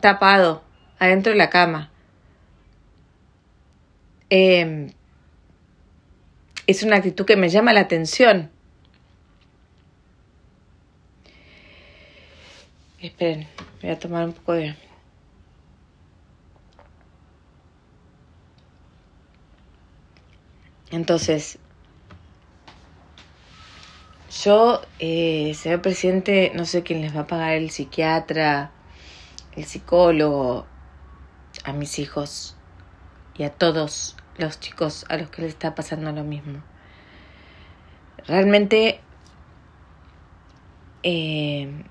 Tapado 0.00 0.66
adentro 0.98 1.32
de 1.32 1.38
la 1.38 1.50
cama. 1.50 1.90
Em, 4.30 4.92
es 6.66 6.82
una 6.82 6.96
actitud 6.96 7.24
que 7.24 7.36
me 7.36 7.48
llama 7.48 7.72
la 7.72 7.80
atención. 7.80 8.50
Esperen, 13.00 13.46
voy 13.80 13.90
a 13.90 13.98
tomar 13.98 14.26
un 14.26 14.32
poco 14.32 14.52
de... 14.52 14.74
Entonces, 20.90 21.58
yo, 24.44 24.82
eh, 24.98 25.52
señor 25.54 25.80
presidente, 25.82 26.52
no 26.54 26.64
sé 26.64 26.82
quién 26.82 27.00
les 27.00 27.14
va 27.16 27.20
a 27.20 27.26
pagar 27.26 27.54
el 27.54 27.70
psiquiatra, 27.70 28.72
el 29.56 29.64
psicólogo, 29.64 30.66
a 31.68 31.72
mis 31.72 31.98
hijos 31.98 32.56
y 33.36 33.44
a 33.44 33.50
todos 33.50 34.16
los 34.36 34.60
chicos 34.60 35.04
a 35.08 35.16
los 35.16 35.30
que 35.30 35.42
les 35.42 35.52
está 35.52 35.74
pasando 35.74 36.12
lo 36.12 36.24
mismo. 36.24 36.62
Realmente 38.26 39.00
eh, 41.02 41.84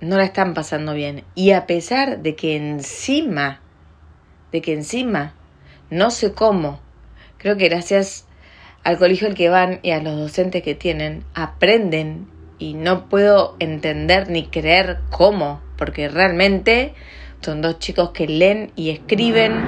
no 0.00 0.16
la 0.16 0.24
están 0.24 0.54
pasando 0.54 0.94
bien. 0.94 1.24
Y 1.34 1.52
a 1.52 1.66
pesar 1.66 2.20
de 2.20 2.34
que 2.36 2.56
encima, 2.56 3.60
de 4.52 4.62
que 4.62 4.72
encima, 4.72 5.34
no 5.90 6.10
sé 6.10 6.32
cómo, 6.32 6.80
creo 7.38 7.56
que 7.56 7.68
gracias 7.68 8.26
al 8.84 8.98
colegio 8.98 9.28
al 9.28 9.34
que 9.34 9.48
van 9.48 9.80
y 9.82 9.90
a 9.90 10.02
los 10.02 10.16
docentes 10.16 10.62
que 10.62 10.74
tienen, 10.74 11.24
aprenden 11.34 12.28
y 12.58 12.74
no 12.74 13.08
puedo 13.08 13.56
entender 13.58 14.30
ni 14.30 14.46
creer 14.46 15.00
cómo, 15.10 15.60
porque 15.76 16.08
realmente 16.08 16.94
son 17.40 17.62
dos 17.62 17.78
chicos 17.78 18.10
que 18.10 18.26
leen 18.26 18.72
y 18.76 18.90
escriben 18.90 19.64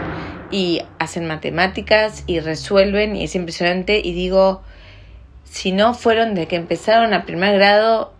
y 0.50 0.82
hacen 0.98 1.26
matemáticas 1.26 2.24
y 2.26 2.40
resuelven 2.40 3.16
y 3.16 3.24
es 3.24 3.34
impresionante 3.34 4.00
y 4.02 4.12
digo, 4.12 4.62
si 5.44 5.72
no 5.72 5.94
fueron 5.94 6.34
de 6.34 6.46
que 6.46 6.56
empezaron 6.56 7.14
a 7.14 7.24
primer 7.24 7.54
grado, 7.56 8.12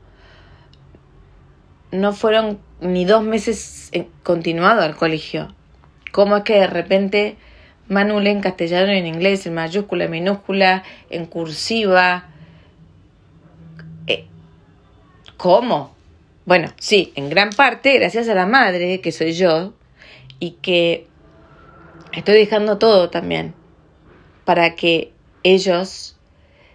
no 1.91 2.13
fueron 2.13 2.59
ni 2.81 3.05
dos 3.05 3.23
meses 3.23 3.91
continuado 4.23 4.83
al 4.83 4.97
colegio. 4.97 5.55
¿Cómo 6.13 6.39
es 6.39 6.43
que 6.45 6.61
de 6.61 6.67
repente 6.67 7.37
Manu 7.89 8.21
lee 8.21 8.31
en 8.31 8.41
castellano 8.41 8.93
y 8.93 8.99
en 8.99 9.07
inglés, 9.07 9.47
en 9.47 9.55
mayúscula, 9.55 10.05
en 10.05 10.11
minúscula, 10.11 10.85
en 11.09 11.27
cursiva? 11.27 12.29
Eh, 14.07 14.27
¿Cómo? 15.37 15.95
Bueno, 16.51 16.73
sí, 16.81 17.13
en 17.15 17.31
gran 17.31 17.51
parte 17.51 17.97
gracias 17.97 18.29
a 18.29 18.35
la 18.35 18.45
madre, 18.45 19.01
que 19.01 19.13
soy 19.13 19.35
yo, 19.35 19.73
y 20.41 20.57
que 20.61 21.07
estoy 22.11 22.39
dejando 22.39 22.77
todo 22.77 23.09
también 23.09 23.55
para 24.45 24.75
que 24.75 25.13
ellos 25.45 26.17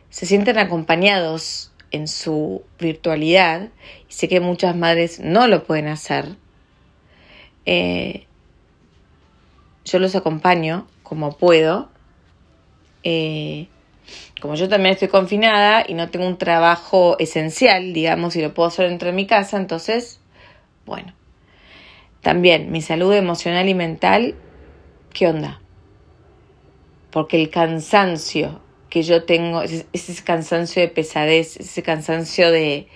se 0.09 0.25
sientan 0.25 0.59
acompañados 0.59 1.73
en 1.91 2.07
su 2.07 2.63
virtualidad. 2.79 3.67
Y 4.09 4.13
sé 4.13 4.29
que 4.29 4.39
muchas 4.39 4.77
madres 4.77 5.19
no 5.19 5.45
lo 5.45 5.65
pueden 5.65 5.87
hacer. 5.87 6.37
Eh, 7.65 8.27
yo 9.83 9.99
los 9.99 10.15
acompaño 10.15 10.87
como 11.03 11.37
puedo. 11.37 11.89
Eh, 13.03 13.67
como 14.41 14.55
yo 14.55 14.67
también 14.69 14.93
estoy 14.93 15.07
confinada 15.07 15.83
y 15.87 15.93
no 15.93 16.09
tengo 16.09 16.27
un 16.27 16.37
trabajo 16.37 17.17
esencial, 17.19 17.93
digamos, 17.93 18.35
y 18.35 18.41
lo 18.41 18.53
puedo 18.53 18.67
hacer 18.67 18.89
dentro 18.89 19.07
de 19.07 19.13
mi 19.13 19.25
casa, 19.25 19.57
entonces, 19.57 20.19
bueno. 20.85 21.13
También 22.21 22.71
mi 22.71 22.81
salud 22.81 23.13
emocional 23.13 23.69
y 23.69 23.73
mental, 23.73 24.35
¿qué 25.13 25.27
onda? 25.27 25.61
Porque 27.11 27.41
el 27.41 27.49
cansancio 27.49 28.61
que 28.89 29.03
yo 29.03 29.23
tengo, 29.23 29.61
ese, 29.61 29.85
ese 29.93 30.23
cansancio 30.23 30.81
de 30.81 30.87
pesadez, 30.87 31.57
ese 31.57 31.83
cansancio 31.83 32.51
de, 32.51 32.87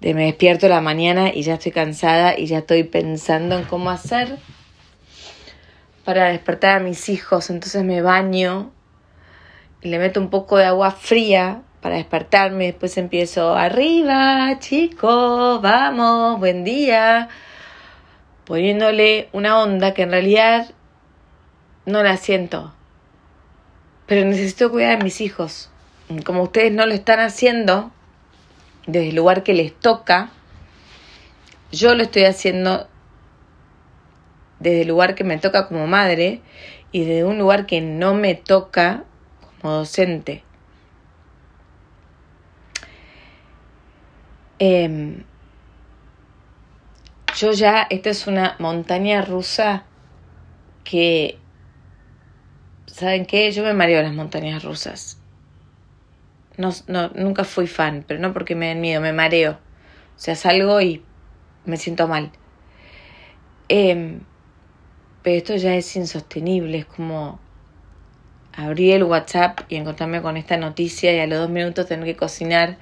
de 0.00 0.14
me 0.14 0.26
despierto 0.26 0.68
la 0.68 0.80
mañana 0.80 1.32
y 1.34 1.42
ya 1.42 1.54
estoy 1.54 1.72
cansada 1.72 2.38
y 2.38 2.46
ya 2.46 2.58
estoy 2.58 2.84
pensando 2.84 3.58
en 3.58 3.64
cómo 3.64 3.90
hacer 3.90 4.38
para 6.04 6.28
despertar 6.28 6.76
a 6.76 6.80
mis 6.80 7.08
hijos, 7.08 7.48
entonces 7.50 7.82
me 7.82 8.02
baño 8.02 8.70
le 9.84 9.98
meto 9.98 10.18
un 10.18 10.30
poco 10.30 10.56
de 10.56 10.64
agua 10.64 10.90
fría 10.90 11.62
para 11.82 11.96
despertarme. 11.96 12.66
Después 12.66 12.96
empiezo, 12.96 13.54
arriba, 13.54 14.58
chicos, 14.58 15.60
vamos, 15.60 16.40
buen 16.40 16.64
día. 16.64 17.28
Poniéndole 18.46 19.28
una 19.32 19.60
onda 19.60 19.92
que 19.92 20.02
en 20.02 20.10
realidad 20.10 20.70
no 21.84 22.02
la 22.02 22.16
siento. 22.16 22.74
Pero 24.06 24.26
necesito 24.26 24.70
cuidar 24.70 25.00
a 25.00 25.04
mis 25.04 25.20
hijos. 25.20 25.70
Como 26.24 26.42
ustedes 26.42 26.72
no 26.72 26.86
lo 26.86 26.94
están 26.94 27.20
haciendo, 27.20 27.92
desde 28.86 29.10
el 29.10 29.16
lugar 29.16 29.42
que 29.42 29.52
les 29.52 29.78
toca, 29.78 30.30
yo 31.72 31.94
lo 31.94 32.02
estoy 32.02 32.24
haciendo 32.24 32.88
desde 34.60 34.82
el 34.82 34.88
lugar 34.88 35.14
que 35.14 35.24
me 35.24 35.36
toca 35.36 35.68
como 35.68 35.86
madre 35.86 36.40
y 36.90 37.00
desde 37.00 37.24
un 37.24 37.38
lugar 37.38 37.66
que 37.66 37.82
no 37.82 38.14
me 38.14 38.34
toca 38.34 39.04
docente. 39.70 40.42
Em, 44.58 45.24
yo 47.36 47.52
ya, 47.52 47.86
esta 47.90 48.10
es 48.10 48.26
una 48.26 48.56
montaña 48.58 49.22
rusa 49.22 49.84
que, 50.84 51.38
¿saben 52.86 53.26
qué? 53.26 53.50
Yo 53.52 53.64
me 53.64 53.74
mareo 53.74 54.02
las 54.02 54.14
montañas 54.14 54.62
rusas. 54.62 55.18
No, 56.56 56.70
no, 56.86 57.08
nunca 57.08 57.44
fui 57.44 57.66
fan, 57.66 58.04
pero 58.06 58.20
no 58.20 58.32
porque 58.32 58.54
me 58.54 58.68
den 58.68 58.80
miedo, 58.80 59.00
me 59.00 59.12
mareo. 59.12 59.52
O 59.52 60.18
sea, 60.18 60.36
salgo 60.36 60.80
y 60.80 61.02
me 61.64 61.76
siento 61.76 62.06
mal. 62.06 62.30
Eh, 63.68 64.20
pero 65.22 65.36
esto 65.36 65.56
ya 65.56 65.74
es 65.74 65.96
insostenible, 65.96 66.78
es 66.78 66.86
como 66.86 67.40
abrir 68.56 68.94
el 68.94 69.04
WhatsApp 69.04 69.60
y 69.68 69.76
encontrarme 69.76 70.22
con 70.22 70.36
esta 70.36 70.56
noticia 70.56 71.12
y 71.12 71.20
a 71.20 71.26
los 71.26 71.38
dos 71.38 71.50
minutos 71.50 71.86
tener 71.86 72.04
que 72.04 72.16
cocinar 72.16 72.76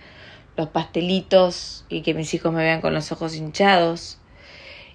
los 0.57 0.69
pastelitos 0.69 1.85
y 1.89 2.03
que 2.03 2.15
mis 2.15 2.33
hijos 2.35 2.53
me 2.53 2.63
vean 2.63 2.81
con 2.81 2.95
los 2.95 3.11
ojos 3.13 3.35
hinchados 3.37 4.19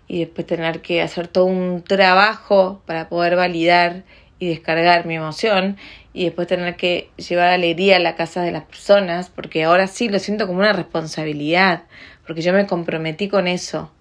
y 0.07 0.19
después 0.19 0.48
tener 0.48 0.81
que 0.81 1.01
hacer 1.01 1.27
todo 1.27 1.46
un 1.46 1.84
trabajo 1.84 2.81
para 2.86 3.10
poder 3.10 3.36
validar 3.36 4.03
y 4.39 4.48
descargar 4.48 5.05
mi 5.05 5.15
emoción 5.15 5.77
y 6.13 6.25
después 6.25 6.48
tener 6.48 6.75
que 6.75 7.10
llevar 7.17 7.50
alegría 7.50 7.98
a 7.98 8.00
la 8.00 8.15
casa 8.15 8.41
de 8.41 8.51
las 8.51 8.63
personas 8.63 9.29
porque 9.29 9.63
ahora 9.63 9.88
sí 9.88 10.10
lo 10.10 10.19
siento 10.19 10.48
como 10.48 10.60
una 10.60 10.74
responsabilidad 10.74 11.84
porque 12.25 12.41
yo 12.41 12.53
me 12.53 12.67
comprometí 12.67 13.27
con 13.27 13.48
eso 13.48 13.91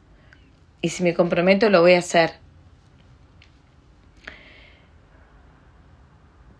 y 0.83 0.91
si 0.91 1.03
me 1.03 1.15
comprometo 1.15 1.71
lo 1.71 1.81
voy 1.81 1.95
a 1.95 2.01
hacer 2.01 2.33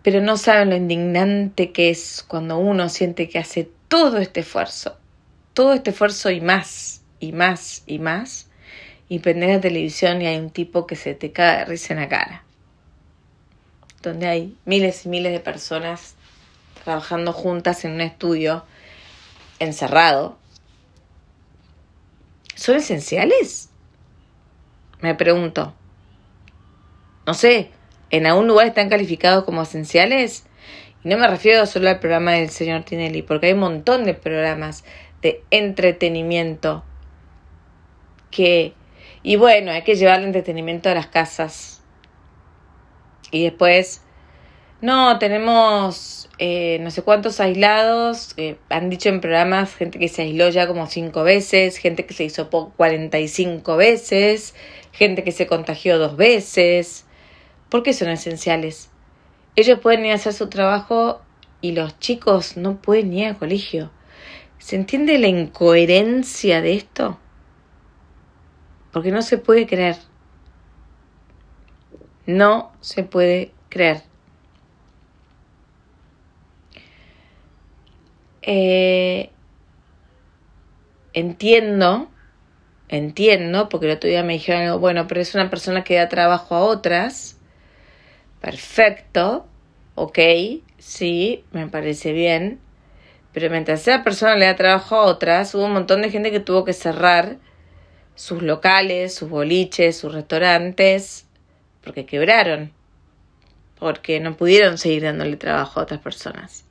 pero 0.07 0.21
no 0.21 0.37
saben 0.37 0.69
lo 0.69 0.77
indignante 0.77 1.73
que 1.73 1.89
es 1.89 2.23
cuando 2.25 2.57
uno 2.59 2.87
siente 2.87 3.27
que 3.27 3.39
hace 3.39 3.69
todo 3.89 4.19
este 4.19 4.39
esfuerzo, 4.39 4.97
todo 5.53 5.73
este 5.73 5.89
esfuerzo 5.89 6.29
y 6.31 6.39
más, 6.39 7.01
y 7.19 7.33
más, 7.33 7.83
y 7.85 7.99
más, 7.99 8.47
y 9.09 9.19
prende 9.19 9.47
la 9.47 9.59
televisión 9.59 10.21
y 10.21 10.27
hay 10.27 10.37
un 10.37 10.49
tipo 10.49 10.87
que 10.87 10.95
se 10.95 11.13
te 11.13 11.33
cae 11.33 11.57
de 11.57 11.65
risa 11.65 11.93
en 11.93 11.99
la 11.99 12.07
cara, 12.07 12.45
donde 14.01 14.27
hay 14.27 14.55
miles 14.63 15.05
y 15.05 15.09
miles 15.09 15.33
de 15.33 15.41
personas 15.41 16.15
trabajando 16.85 17.33
juntas 17.33 17.83
en 17.83 17.91
un 17.91 17.99
estudio 17.99 18.63
encerrado. 19.59 20.37
¿Son 22.55 22.77
esenciales? 22.77 23.71
Me 25.01 25.15
pregunto. 25.15 25.73
No 27.25 27.33
sé, 27.33 27.71
¿en 28.09 28.25
algún 28.25 28.47
lugar 28.47 28.67
están 28.67 28.89
calificados 28.89 29.43
como 29.43 29.61
esenciales? 29.61 30.45
Y 31.03 31.09
no 31.09 31.17
me 31.17 31.27
refiero 31.27 31.65
solo 31.65 31.89
al 31.89 31.99
programa 31.99 32.33
del 32.33 32.49
señor 32.49 32.83
Tinelli, 32.83 33.21
porque 33.21 33.47
hay 33.47 33.53
un 33.53 33.59
montón 33.59 34.03
de 34.03 34.13
programas 34.13 34.83
de 35.21 35.43
entretenimiento 35.51 36.83
que... 38.31 38.73
Y 39.23 39.35
bueno, 39.35 39.71
hay 39.71 39.83
que 39.83 39.95
llevar 39.95 40.19
el 40.19 40.25
entretenimiento 40.25 40.89
a 40.89 40.95
las 40.95 41.07
casas. 41.07 41.81
Y 43.31 43.43
después... 43.43 44.03
No, 44.79 45.17
tenemos 45.17 46.17
eh, 46.39 46.77
no 46.81 46.91
sé 46.91 47.01
cuántos 47.01 47.39
aislados. 47.39 48.35
Han 48.69 48.89
dicho 48.89 49.09
en 49.09 49.21
programas 49.21 49.75
gente 49.75 49.97
que 49.99 50.07
se 50.07 50.21
aisló 50.23 50.49
ya 50.49 50.67
como 50.67 50.87
cinco 50.87 51.23
veces, 51.23 51.77
gente 51.77 52.05
que 52.05 52.13
se 52.13 52.25
hizo 52.25 52.49
45 52.49 53.75
veces, 53.75 54.53
gente 54.91 55.23
que 55.23 55.31
se 55.31 55.47
contagió 55.47 55.97
dos 55.97 56.15
veces. 56.15 57.06
¿Por 57.69 57.83
qué 57.83 57.93
son 57.93 58.09
esenciales? 58.09 58.89
Ellos 59.55 59.79
pueden 59.79 60.05
ir 60.05 60.13
a 60.13 60.15
hacer 60.15 60.33
su 60.33 60.47
trabajo 60.47 61.21
y 61.61 61.73
los 61.73 61.99
chicos 61.99 62.55
no 62.55 62.81
pueden 62.81 63.11
ir 63.13 63.27
al 63.27 63.37
colegio. 63.37 63.91
¿Se 64.57 64.75
entiende 64.75 65.17
la 65.19 65.27
incoherencia 65.27 66.61
de 66.61 66.75
esto? 66.75 67.19
Porque 68.91 69.11
no 69.11 69.21
se 69.21 69.37
puede 69.37 69.67
creer. 69.67 69.97
No 72.25 72.71
se 72.79 73.03
puede 73.03 73.51
creer. 73.69 74.03
Eh, 78.41 79.29
entiendo, 81.13 82.09
entiendo, 82.87 83.67
porque 83.67 83.87
el 83.87 83.97
otro 83.97 84.09
día 84.09 84.23
me 84.23 84.33
dijeron, 84.33 84.79
bueno, 84.79 85.05
pero 85.07 85.19
es 85.19 85.35
una 85.35 85.49
persona 85.49 85.83
que 85.83 85.95
da 85.95 86.07
trabajo 86.07 86.55
a 86.55 86.61
otras 86.61 87.36
Perfecto, 88.41 89.47
ok, 89.95 90.19
sí, 90.77 91.43
me 91.51 91.67
parece 91.67 92.13
bien. 92.13 92.59
Pero 93.33 93.49
mientras 93.49 93.81
esa 93.81 94.03
persona 94.03 94.35
le 94.35 94.45
da 94.45 94.55
trabajo 94.55 94.95
a 94.95 95.03
otras, 95.03 95.53
hubo 95.53 95.65
un 95.65 95.73
montón 95.73 96.01
de 96.01 96.09
gente 96.09 96.31
que 96.31 96.39
tuvo 96.39 96.65
que 96.65 96.73
cerrar 96.73 97.37
sus 98.15 98.41
locales, 98.41 99.13
sus 99.13 99.29
boliches, 99.29 99.97
sus 99.97 100.13
restaurantes, 100.13 101.27
porque 101.83 102.05
quebraron, 102.05 102.71
porque 103.79 104.19
no 104.19 104.35
pudieron 104.35 104.77
seguir 104.77 105.03
dándole 105.03 105.37
trabajo 105.37 105.79
a 105.79 105.83
otras 105.83 105.99
personas. 105.99 106.65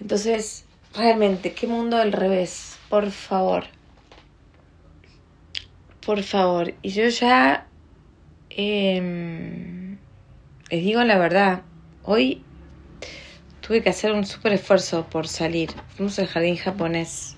Entonces, 0.00 0.64
realmente, 0.94 1.52
qué 1.54 1.66
mundo 1.66 1.96
del 1.96 2.12
revés, 2.12 2.76
por 2.88 3.10
favor. 3.10 3.64
Por 6.04 6.22
favor. 6.22 6.74
Y 6.82 6.90
yo 6.90 7.08
ya 7.08 7.68
eh, 8.56 9.96
les 10.70 10.84
digo 10.84 11.02
la 11.04 11.18
verdad, 11.18 11.62
hoy 12.02 12.44
tuve 13.60 13.82
que 13.82 13.90
hacer 13.90 14.12
un 14.12 14.26
súper 14.26 14.52
esfuerzo 14.52 15.06
por 15.08 15.28
salir. 15.28 15.70
Fuimos 15.96 16.18
al 16.18 16.26
jardín 16.26 16.56
japonés. 16.56 17.36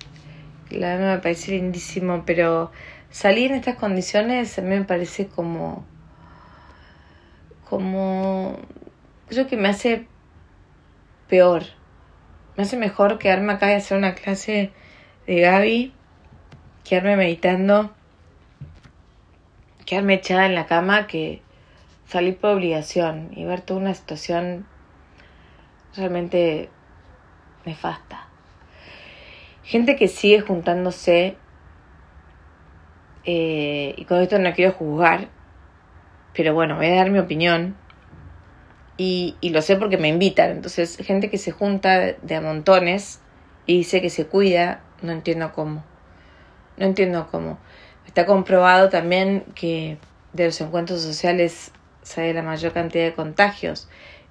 La 0.69 0.95
verdad 0.95 1.15
me 1.15 1.21
parece 1.21 1.51
lindísimo, 1.51 2.23
pero 2.25 2.71
salir 3.09 3.51
en 3.51 3.57
estas 3.57 3.75
condiciones 3.75 4.57
a 4.57 4.61
mí 4.61 4.69
me 4.69 4.83
parece 4.83 5.27
como. 5.27 5.85
como. 7.69 8.59
creo 9.27 9.47
que 9.47 9.57
me 9.57 9.69
hace 9.69 10.07
peor. 11.29 11.63
Me 12.57 12.63
hace 12.63 12.77
mejor 12.77 13.19
quedarme 13.19 13.53
acá 13.53 13.71
y 13.71 13.75
hacer 13.75 13.97
una 13.97 14.15
clase 14.15 14.71
de 15.27 15.39
Gaby, 15.41 15.93
quedarme 16.83 17.15
meditando 17.15 17.94
quedarme 19.85 20.15
echada 20.15 20.45
en 20.45 20.55
la 20.55 20.65
cama 20.65 21.07
que 21.07 21.41
salir 22.07 22.37
por 22.37 22.51
obligación 22.51 23.29
y 23.35 23.45
ver 23.45 23.61
toda 23.61 23.79
una 23.79 23.93
situación 23.93 24.65
realmente 25.95 26.69
nefasta. 27.65 28.27
Gente 29.63 29.95
que 29.95 30.07
sigue 30.07 30.41
juntándose, 30.41 31.37
eh, 33.23 33.95
y 33.97 34.05
con 34.05 34.21
esto 34.21 34.37
no 34.37 34.53
quiero 34.53 34.73
juzgar, 34.73 35.29
pero 36.35 36.53
bueno, 36.53 36.75
voy 36.75 36.87
a 36.87 36.95
dar 36.95 37.09
mi 37.09 37.19
opinión. 37.19 37.75
Y, 38.97 39.35
y 39.41 39.49
lo 39.49 39.61
sé 39.61 39.75
porque 39.75 39.97
me 39.97 40.07
invitan. 40.07 40.51
Entonces, 40.51 40.97
gente 40.97 41.29
que 41.29 41.37
se 41.37 41.51
junta 41.51 42.13
de 42.13 42.35
a 42.35 42.41
montones 42.41 43.19
y 43.65 43.77
dice 43.77 44.01
que 44.01 44.09
se 44.09 44.27
cuida, 44.27 44.81
no 45.01 45.11
entiendo 45.11 45.51
cómo. 45.53 45.83
No 46.77 46.85
entiendo 46.85 47.27
cómo. 47.29 47.57
Está 48.05 48.25
comprobado 48.25 48.89
también 48.89 49.43
que 49.55 49.97
de 50.33 50.45
los 50.45 50.61
encuentros 50.61 51.01
sociales 51.01 51.71
sale 52.03 52.33
la 52.33 52.43
mayor 52.43 52.73
cantidad 52.73 53.05
de 53.05 53.13
contagios. 53.13 53.87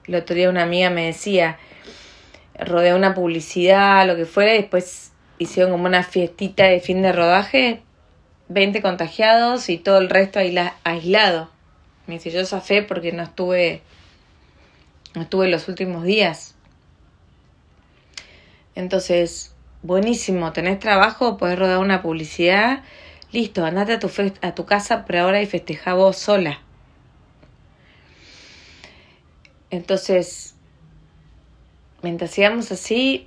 El 0.07 0.15
otro 0.17 0.37
día 0.37 0.51
una 0.51 0.63
amiga 0.63 0.91
me 0.91 1.07
decía, 1.07 1.59
rodea 2.59 2.95
una 2.95 3.15
publicidad, 3.15 4.07
lo 4.07 4.17
que 4.17 4.27
fuera, 4.27 4.55
y 4.55 4.59
después 4.59 5.13
hicieron 5.39 5.73
como 5.73 5.87
una 5.87 6.03
fiestita 6.03 6.65
de 6.65 6.81
fin 6.81 7.03
de 7.03 7.13
rodaje, 7.13 7.83
20 8.49 8.83
contagiados 8.83 9.69
y 9.69 9.79
todo 9.79 9.99
el 9.99 10.11
resto 10.11 10.39
aislado. 10.39 11.51
Me 12.07 12.15
dice, 12.15 12.31
yo 12.31 12.45
fe 12.61 12.83
porque 12.83 13.13
no 13.13 13.23
estuve, 13.23 13.83
no 15.15 15.23
estuve 15.23 15.49
los 15.49 15.69
últimos 15.69 16.05
días. 16.05 16.55
Entonces, 18.75 19.55
buenísimo, 19.83 20.53
tenés 20.53 20.79
trabajo, 20.79 21.39
podés 21.39 21.59
rodar 21.59 21.79
una 21.79 22.03
publicidad 22.03 22.83
Listo, 23.35 23.65
andate 23.65 23.95
a 23.95 23.99
tu, 23.99 24.09
a 24.43 24.55
tu 24.55 24.65
casa 24.65 25.05
por 25.05 25.17
ahora 25.17 25.43
y 25.43 25.47
festeja 25.47 25.95
vos 25.95 26.17
sola. 26.17 26.61
Entonces, 29.71 30.55
mientras 32.01 32.31
sigamos 32.31 32.71
así, 32.71 33.27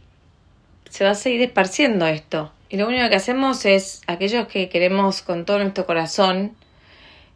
se 0.90 1.04
va 1.04 1.10
a 1.10 1.16
seguir 1.16 1.42
esparciendo 1.42 2.08
esto. 2.08 2.54
Y 2.70 2.78
lo 2.78 2.88
único 2.88 3.10
que 3.10 3.18
hacemos 3.18 3.66
es, 3.66 4.02
aquellos 4.08 4.48
que 4.48 4.70
queremos 4.70 5.22
con 5.22 5.44
todo 5.44 5.60
nuestro 5.60 5.86
corazón, 5.86 6.56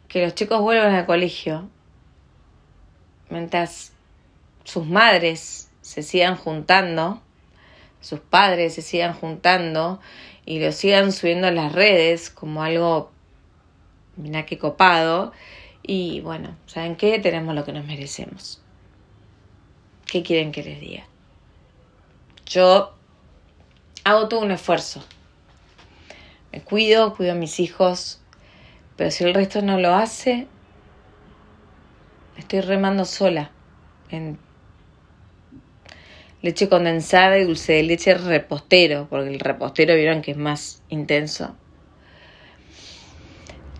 que 0.08 0.24
los 0.24 0.34
chicos 0.34 0.62
vuelvan 0.62 0.94
al 0.94 1.04
colegio. 1.04 1.68
Mientras 3.28 3.92
sus 4.64 4.86
madres 4.86 5.68
se 5.82 6.02
sigan 6.02 6.36
juntando, 6.36 7.20
sus 8.00 8.20
padres 8.20 8.72
se 8.72 8.80
sigan 8.80 9.12
juntando 9.12 10.00
y 10.44 10.60
lo 10.60 10.72
sigan 10.72 11.12
subiendo 11.12 11.46
a 11.46 11.52
las 11.52 11.72
redes 11.72 12.30
como 12.30 12.62
algo 12.62 13.12
mira 14.16 14.46
qué 14.46 14.58
copado. 14.58 15.32
Y 15.82 16.20
bueno, 16.20 16.56
¿saben 16.66 16.96
qué? 16.96 17.18
Tenemos 17.18 17.54
lo 17.54 17.64
que 17.64 17.72
nos 17.72 17.84
merecemos. 17.84 18.62
¿Qué 20.06 20.22
quieren 20.22 20.52
que 20.52 20.62
les 20.62 20.80
diga? 20.80 21.04
Yo 22.46 22.94
hago 24.04 24.28
todo 24.28 24.40
un 24.40 24.50
esfuerzo. 24.50 25.02
Me 26.52 26.60
cuido, 26.60 27.14
cuido 27.16 27.32
a 27.32 27.36
mis 27.36 27.60
hijos, 27.60 28.20
pero 28.96 29.10
si 29.10 29.24
el 29.24 29.34
resto 29.34 29.62
no 29.62 29.80
lo 29.80 29.94
hace, 29.94 30.46
estoy 32.36 32.60
remando 32.60 33.04
sola 33.06 33.50
en 34.10 34.38
leche 36.42 36.68
condensada 36.68 37.38
y 37.38 37.44
dulce 37.44 37.74
de 37.74 37.82
leche 37.84 38.14
repostero, 38.14 39.06
porque 39.08 39.28
el 39.28 39.40
repostero 39.40 39.94
vieron 39.94 40.22
que 40.22 40.32
es 40.32 40.36
más 40.36 40.82
intenso. 40.88 41.56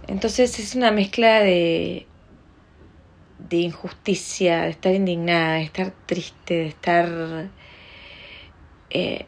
Entonces 0.06 0.58
es 0.58 0.74
una 0.74 0.90
mezcla 0.90 1.40
de, 1.40 2.06
de 3.38 3.56
injusticia, 3.56 4.62
de 4.62 4.70
estar 4.70 4.94
indignada, 4.94 5.54
de 5.54 5.62
estar 5.62 5.92
triste, 6.06 6.54
de 6.54 6.66
estar 6.66 7.50
eh, 8.90 9.26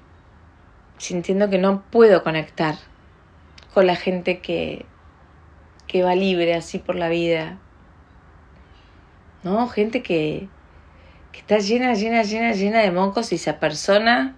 sintiendo 0.99 1.51
que 1.51 1.59
no 1.59 1.83
puedo 1.91 2.23
conectar 2.23 2.77
con 3.73 3.87
la 3.87 3.97
gente 3.97 4.41
que, 4.41 4.87
que 5.87 6.03
va 6.03 6.15
libre 6.15 6.55
así 6.55 6.79
por 6.79 6.95
la 6.95 7.09
vida. 7.09 7.59
¿No? 9.43 9.69
Gente 9.69 10.03
que, 10.03 10.49
que 11.35 11.41
está 11.41 11.59
llena, 11.59 11.95
llena, 11.95 12.23
llena, 12.23 12.53
llena 12.53 12.79
de 12.79 12.93
mocos 12.93 13.33
y 13.33 13.39
se 13.39 13.51
apersona 13.51 14.37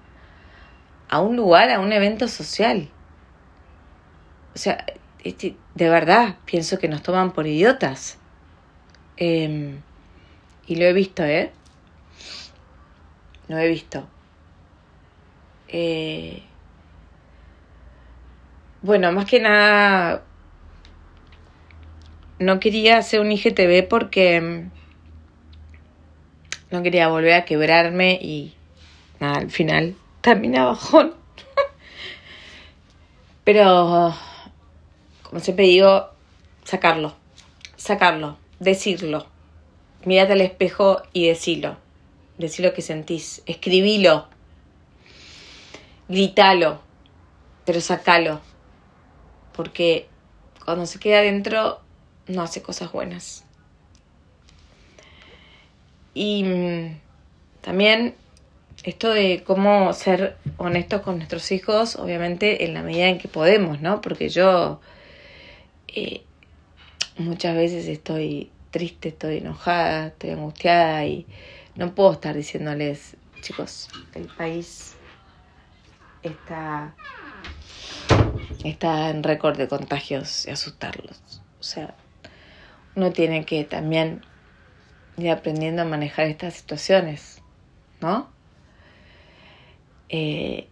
a 1.10 1.20
un 1.20 1.36
lugar, 1.36 1.70
a 1.70 1.78
un 1.78 1.92
evento 1.92 2.26
social. 2.26 2.88
O 4.54 4.58
sea, 4.58 4.86
este, 5.22 5.56
de 5.74 5.90
verdad, 5.90 6.36
pienso 6.46 6.78
que 6.78 6.88
nos 6.88 7.02
toman 7.02 7.32
por 7.32 7.46
idiotas. 7.46 8.16
Em, 9.18 9.82
y 10.66 10.76
lo 10.76 10.86
he 10.86 10.94
visto, 10.94 11.22
¿eh? 11.22 11.52
Lo 13.48 13.58
he 13.58 13.68
visto. 13.68 14.08
Eh, 15.68 16.42
bueno, 18.80 19.12
más 19.12 19.26
que 19.26 19.40
nada, 19.40 20.22
no 22.38 22.58
quería 22.58 22.96
hacer 22.96 23.20
un 23.20 23.32
IGTV 23.32 23.86
porque 23.86 24.36
em, 24.36 24.70
no 26.70 26.82
quería 26.82 27.08
volver 27.08 27.34
a 27.34 27.44
quebrarme 27.44 28.18
y 28.20 28.54
nada, 29.20 29.38
al 29.38 29.50
final 29.50 29.96
termina 30.20 30.64
bajón. 30.64 31.14
Pero 33.44 34.14
como 35.22 35.40
siempre 35.40 35.66
digo, 35.66 36.10
sacarlo, 36.64 37.14
sacarlo, 37.76 38.38
decirlo. 38.60 39.26
Mírate 40.04 40.34
al 40.34 40.40
espejo 40.40 41.02
y 41.12 41.26
decilo. 41.26 41.76
Decí 42.38 42.62
lo 42.62 42.72
que 42.74 42.82
sentís, 42.82 43.42
escribilo, 43.46 44.28
gritalo, 46.08 46.80
pero 47.64 47.80
sacalo. 47.80 48.40
Porque 49.54 50.08
cuando 50.64 50.86
se 50.86 51.00
queda 51.00 51.20
adentro 51.20 51.80
no 52.28 52.42
hace 52.42 52.62
cosas 52.62 52.92
buenas. 52.92 53.45
Y 56.16 56.44
mm, 56.44 56.98
también 57.60 58.14
esto 58.84 59.10
de 59.10 59.44
cómo 59.46 59.92
ser 59.92 60.38
honestos 60.56 61.02
con 61.02 61.18
nuestros 61.18 61.52
hijos, 61.52 61.96
obviamente 61.96 62.64
en 62.64 62.72
la 62.72 62.82
medida 62.82 63.08
en 63.08 63.18
que 63.18 63.28
podemos, 63.28 63.82
¿no? 63.82 64.00
Porque 64.00 64.30
yo 64.30 64.80
eh, 65.88 66.22
muchas 67.18 67.54
veces 67.54 67.86
estoy 67.86 68.50
triste, 68.70 69.10
estoy 69.10 69.38
enojada, 69.38 70.06
estoy 70.06 70.30
angustiada 70.30 71.04
y 71.04 71.26
no 71.74 71.94
puedo 71.94 72.12
estar 72.12 72.34
diciéndoles, 72.34 73.18
chicos, 73.42 73.90
el 74.14 74.28
país 74.28 74.94
está, 76.22 76.94
está 78.64 79.10
en 79.10 79.22
récord 79.22 79.58
de 79.58 79.68
contagios 79.68 80.46
y 80.46 80.50
asustarlos. 80.50 81.42
O 81.60 81.62
sea, 81.62 81.94
uno 82.94 83.12
tiene 83.12 83.44
que 83.44 83.64
también 83.64 84.22
ir 85.16 85.30
aprendiendo 85.30 85.82
a 85.82 85.84
manejar 85.84 86.26
estas 86.26 86.54
situaciones, 86.54 87.42
¿no? 88.00 88.28
Eh, 90.08 90.68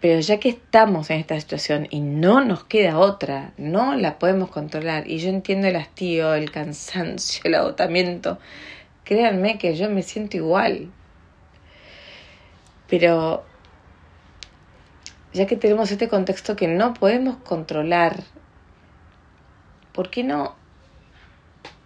pero 0.00 0.20
ya 0.20 0.40
que 0.40 0.48
estamos 0.48 1.10
en 1.10 1.20
esta 1.20 1.38
situación 1.38 1.86
y 1.90 2.00
no 2.00 2.44
nos 2.44 2.64
queda 2.64 2.98
otra, 2.98 3.52
no 3.56 3.94
la 3.94 4.18
podemos 4.18 4.50
controlar, 4.50 5.08
y 5.08 5.18
yo 5.18 5.28
entiendo 5.28 5.68
el 5.68 5.76
hastío, 5.76 6.34
el 6.34 6.50
cansancio, 6.50 7.42
el 7.44 7.54
agotamiento, 7.54 8.38
créanme 9.04 9.58
que 9.58 9.76
yo 9.76 9.88
me 9.88 10.02
siento 10.02 10.36
igual. 10.36 10.90
Pero 12.88 13.44
ya 15.32 15.46
que 15.46 15.56
tenemos 15.56 15.90
este 15.92 16.08
contexto 16.08 16.56
que 16.56 16.66
no 16.66 16.94
podemos 16.94 17.36
controlar, 17.36 18.24
¿por 19.92 20.10
qué 20.10 20.24
no, 20.24 20.56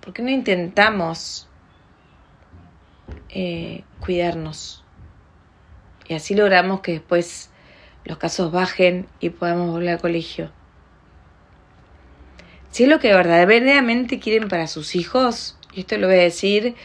por 0.06 0.14
qué 0.14 0.22
no 0.22 0.30
intentamos 0.30 1.48
eh, 3.28 3.82
cuidarnos? 3.98 4.84
Y 6.06 6.14
así 6.14 6.36
logramos 6.36 6.80
que 6.80 6.92
después 6.92 7.50
los 8.04 8.16
casos 8.16 8.52
bajen 8.52 9.08
y 9.18 9.30
podamos 9.30 9.72
volver 9.72 9.88
al 9.88 10.00
colegio. 10.00 10.52
Si 12.70 12.84
es 12.84 12.88
lo 12.88 13.00
que 13.00 13.12
verdaderamente 13.12 14.20
quieren 14.20 14.48
para 14.48 14.68
sus 14.68 14.94
hijos, 14.94 15.58
y 15.74 15.80
esto 15.80 15.98
lo 15.98 16.06
voy 16.06 16.18
a 16.18 16.22
decir, 16.22 16.76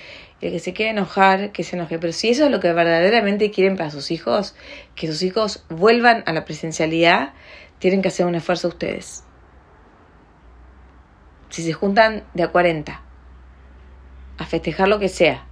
el 0.41 0.51
que 0.53 0.59
se 0.59 0.73
quiere 0.73 0.89
enojar, 0.89 1.51
que 1.51 1.63
se 1.63 1.75
enoje, 1.75 1.99
pero 1.99 2.13
si 2.13 2.31
eso 2.31 2.45
es 2.45 2.51
lo 2.51 2.59
que 2.59 2.73
verdaderamente 2.73 3.51
quieren 3.51 3.77
para 3.77 3.91
sus 3.91 4.09
hijos, 4.09 4.55
que 4.95 5.05
sus 5.05 5.21
hijos 5.21 5.63
vuelvan 5.69 6.23
a 6.25 6.33
la 6.33 6.43
presencialidad, 6.43 7.33
tienen 7.77 8.01
que 8.01 8.07
hacer 8.07 8.25
un 8.25 8.33
esfuerzo 8.33 8.69
ustedes. 8.69 9.23
Si 11.49 11.61
se 11.61 11.73
juntan 11.73 12.23
de 12.33 12.41
a 12.41 12.47
40 12.47 13.10
a 14.41 14.45
festejar 14.45 14.87
lo 14.87 14.99
que 14.99 15.09
sea 15.09 15.45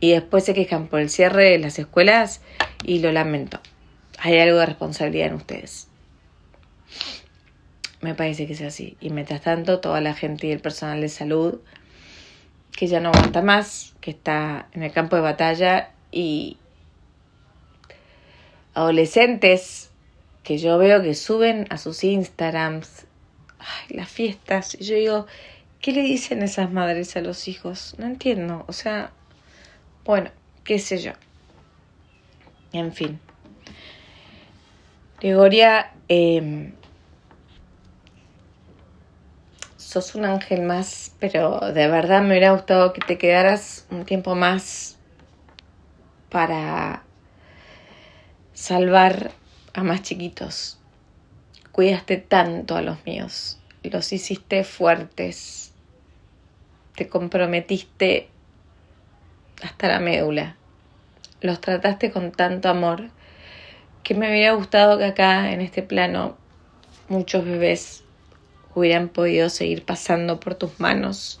y 0.00 0.12
después 0.12 0.44
se 0.44 0.54
quejan 0.54 0.88
por 0.88 1.00
el 1.00 1.10
cierre 1.10 1.50
de 1.50 1.58
las 1.58 1.78
escuelas 1.78 2.40
y 2.84 3.00
lo 3.00 3.12
lamento 3.12 3.60
hay 4.18 4.38
algo 4.38 4.58
de 4.58 4.66
responsabilidad 4.66 5.28
en 5.28 5.34
ustedes. 5.34 5.88
Me 8.00 8.14
parece 8.14 8.46
que 8.46 8.52
es 8.52 8.62
así. 8.62 8.96
Y 9.00 9.10
mientras 9.10 9.42
tanto, 9.42 9.80
toda 9.80 10.00
la 10.00 10.14
gente 10.14 10.46
y 10.46 10.52
el 10.52 10.60
personal 10.60 11.00
de 11.00 11.08
salud 11.08 11.60
que 12.76 12.86
ya 12.86 13.00
no 13.00 13.08
aguanta 13.08 13.40
más, 13.40 13.94
que 14.00 14.10
está 14.10 14.68
en 14.72 14.82
el 14.82 14.92
campo 14.92 15.16
de 15.16 15.22
batalla 15.22 15.90
y 16.12 16.58
adolescentes 18.74 19.90
que 20.42 20.58
yo 20.58 20.76
veo 20.76 21.02
que 21.02 21.14
suben 21.14 21.66
a 21.70 21.78
sus 21.78 22.04
Instagrams 22.04 23.06
ay, 23.58 23.96
las 23.96 24.10
fiestas 24.10 24.76
y 24.78 24.84
yo 24.84 24.94
digo, 24.94 25.26
¿qué 25.86 25.92
le 25.92 26.02
dicen 26.02 26.42
esas 26.42 26.72
madres 26.72 27.16
a 27.16 27.20
los 27.20 27.46
hijos? 27.46 27.94
No 27.96 28.06
entiendo, 28.06 28.64
o 28.66 28.72
sea, 28.72 29.12
bueno, 30.04 30.32
qué 30.64 30.80
sé 30.80 30.98
yo. 30.98 31.12
En 32.72 32.92
fin. 32.92 33.20
Gregoria, 35.20 35.92
em, 36.08 36.72
sos 39.76 40.16
un 40.16 40.24
ángel 40.24 40.62
más, 40.62 41.14
pero 41.20 41.60
de 41.60 41.86
verdad 41.86 42.20
me 42.20 42.30
hubiera 42.30 42.50
gustado 42.50 42.92
que 42.92 43.00
te 43.02 43.16
quedaras 43.16 43.86
un 43.88 44.04
tiempo 44.04 44.34
más 44.34 44.96
para 46.30 47.04
salvar 48.54 49.30
a 49.72 49.84
más 49.84 50.02
chiquitos. 50.02 50.80
Cuidaste 51.70 52.16
tanto 52.16 52.74
a 52.74 52.82
los 52.82 53.06
míos, 53.06 53.60
los 53.84 54.12
hiciste 54.12 54.64
fuertes, 54.64 55.65
te 56.96 57.08
comprometiste 57.08 58.28
hasta 59.62 59.88
la 59.88 60.00
médula, 60.00 60.56
los 61.40 61.60
trataste 61.60 62.10
con 62.10 62.32
tanto 62.32 62.68
amor 62.68 63.10
que 64.02 64.14
me 64.14 64.30
hubiera 64.30 64.52
gustado 64.52 64.98
que 64.98 65.04
acá 65.04 65.52
en 65.52 65.60
este 65.60 65.82
plano 65.82 66.36
muchos 67.08 67.44
bebés 67.44 68.04
hubieran 68.74 69.08
podido 69.08 69.48
seguir 69.48 69.84
pasando 69.84 70.40
por 70.40 70.54
tus 70.54 70.78
manos. 70.80 71.40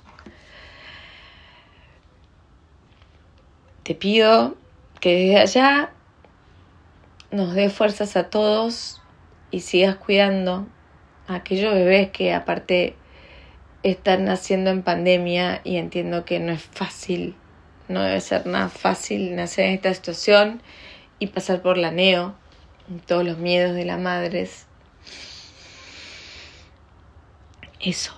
Te 3.82 3.94
pido 3.94 4.56
que 5.00 5.14
desde 5.14 5.38
allá 5.38 5.92
nos 7.30 7.54
dé 7.54 7.70
fuerzas 7.70 8.16
a 8.16 8.30
todos 8.30 9.00
y 9.50 9.60
sigas 9.60 9.96
cuidando 9.96 10.66
a 11.28 11.36
aquellos 11.36 11.72
bebés 11.72 12.10
que 12.10 12.34
aparte 12.34 12.96
están 13.90 14.24
naciendo 14.24 14.70
en 14.70 14.82
pandemia 14.82 15.60
y 15.64 15.76
entiendo 15.76 16.24
que 16.24 16.40
no 16.40 16.52
es 16.52 16.62
fácil, 16.62 17.36
no 17.88 18.02
debe 18.02 18.20
ser 18.20 18.46
nada 18.46 18.68
fácil 18.68 19.36
nacer 19.36 19.66
en 19.66 19.74
esta 19.74 19.94
situación 19.94 20.62
y 21.18 21.28
pasar 21.28 21.62
por 21.62 21.78
la 21.78 21.90
neo 21.90 22.34
todos 23.06 23.24
los 23.24 23.38
miedos 23.38 23.74
de 23.74 23.84
las 23.84 24.00
madres. 24.00 24.66
eso. 27.80 28.12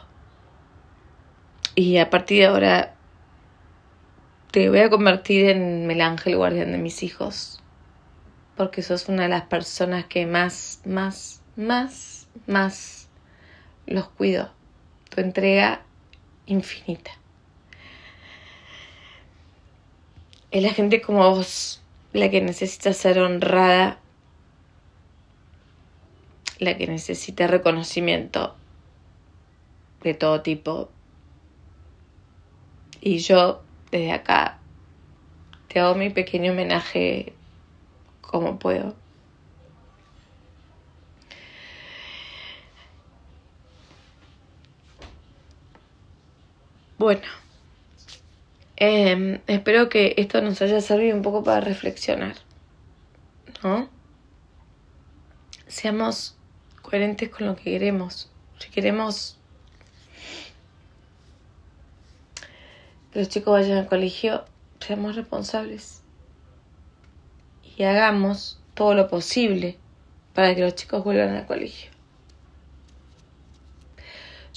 Y 1.74 1.98
a 1.98 2.10
partir 2.10 2.40
de 2.40 2.46
ahora 2.46 2.94
te 4.50 4.68
voy 4.68 4.80
a 4.80 4.90
convertir 4.90 5.50
en 5.50 5.90
el 5.90 6.00
ángel 6.00 6.36
guardián 6.36 6.72
de 6.72 6.78
mis 6.78 7.02
hijos. 7.02 7.62
Porque 8.56 8.82
sos 8.82 9.08
una 9.08 9.24
de 9.24 9.28
las 9.28 9.42
personas 9.42 10.06
que 10.06 10.26
más, 10.26 10.80
más, 10.84 11.42
más, 11.54 12.28
más 12.46 13.08
los 13.86 14.08
cuido. 14.08 14.57
Entrega 15.20 15.82
infinita. 16.46 17.10
Es 20.50 20.62
la 20.62 20.72
gente 20.72 21.00
como 21.00 21.30
vos 21.30 21.82
la 22.12 22.30
que 22.30 22.40
necesita 22.40 22.92
ser 22.92 23.18
honrada, 23.18 23.98
la 26.58 26.76
que 26.76 26.86
necesita 26.86 27.46
reconocimiento 27.46 28.56
de 30.02 30.14
todo 30.14 30.40
tipo. 30.42 30.88
Y 33.00 33.18
yo 33.18 33.62
desde 33.90 34.12
acá 34.12 34.58
te 35.68 35.80
hago 35.80 35.94
mi 35.94 36.10
pequeño 36.10 36.52
homenaje 36.52 37.32
como 38.22 38.58
puedo. 38.58 38.94
Bueno, 46.98 47.22
em, 48.74 49.40
espero 49.46 49.88
que 49.88 50.14
esto 50.16 50.42
nos 50.42 50.60
haya 50.62 50.80
servido 50.80 51.16
un 51.16 51.22
poco 51.22 51.44
para 51.44 51.60
reflexionar, 51.60 52.34
¿no? 53.62 53.88
Seamos 55.68 56.36
coherentes 56.82 57.28
con 57.28 57.46
lo 57.46 57.54
que 57.54 57.62
queremos. 57.62 58.32
Si 58.58 58.68
queremos 58.70 59.38
que 63.12 63.20
los 63.20 63.28
chicos 63.28 63.52
vayan 63.52 63.78
al 63.78 63.86
colegio, 63.86 64.44
seamos 64.80 65.14
responsables 65.14 66.02
y 67.76 67.84
hagamos 67.84 68.58
todo 68.74 68.94
lo 68.94 69.06
posible 69.06 69.78
para 70.34 70.52
que 70.56 70.62
los 70.62 70.74
chicos 70.74 71.04
vuelvan 71.04 71.36
al 71.36 71.46
colegio. 71.46 71.97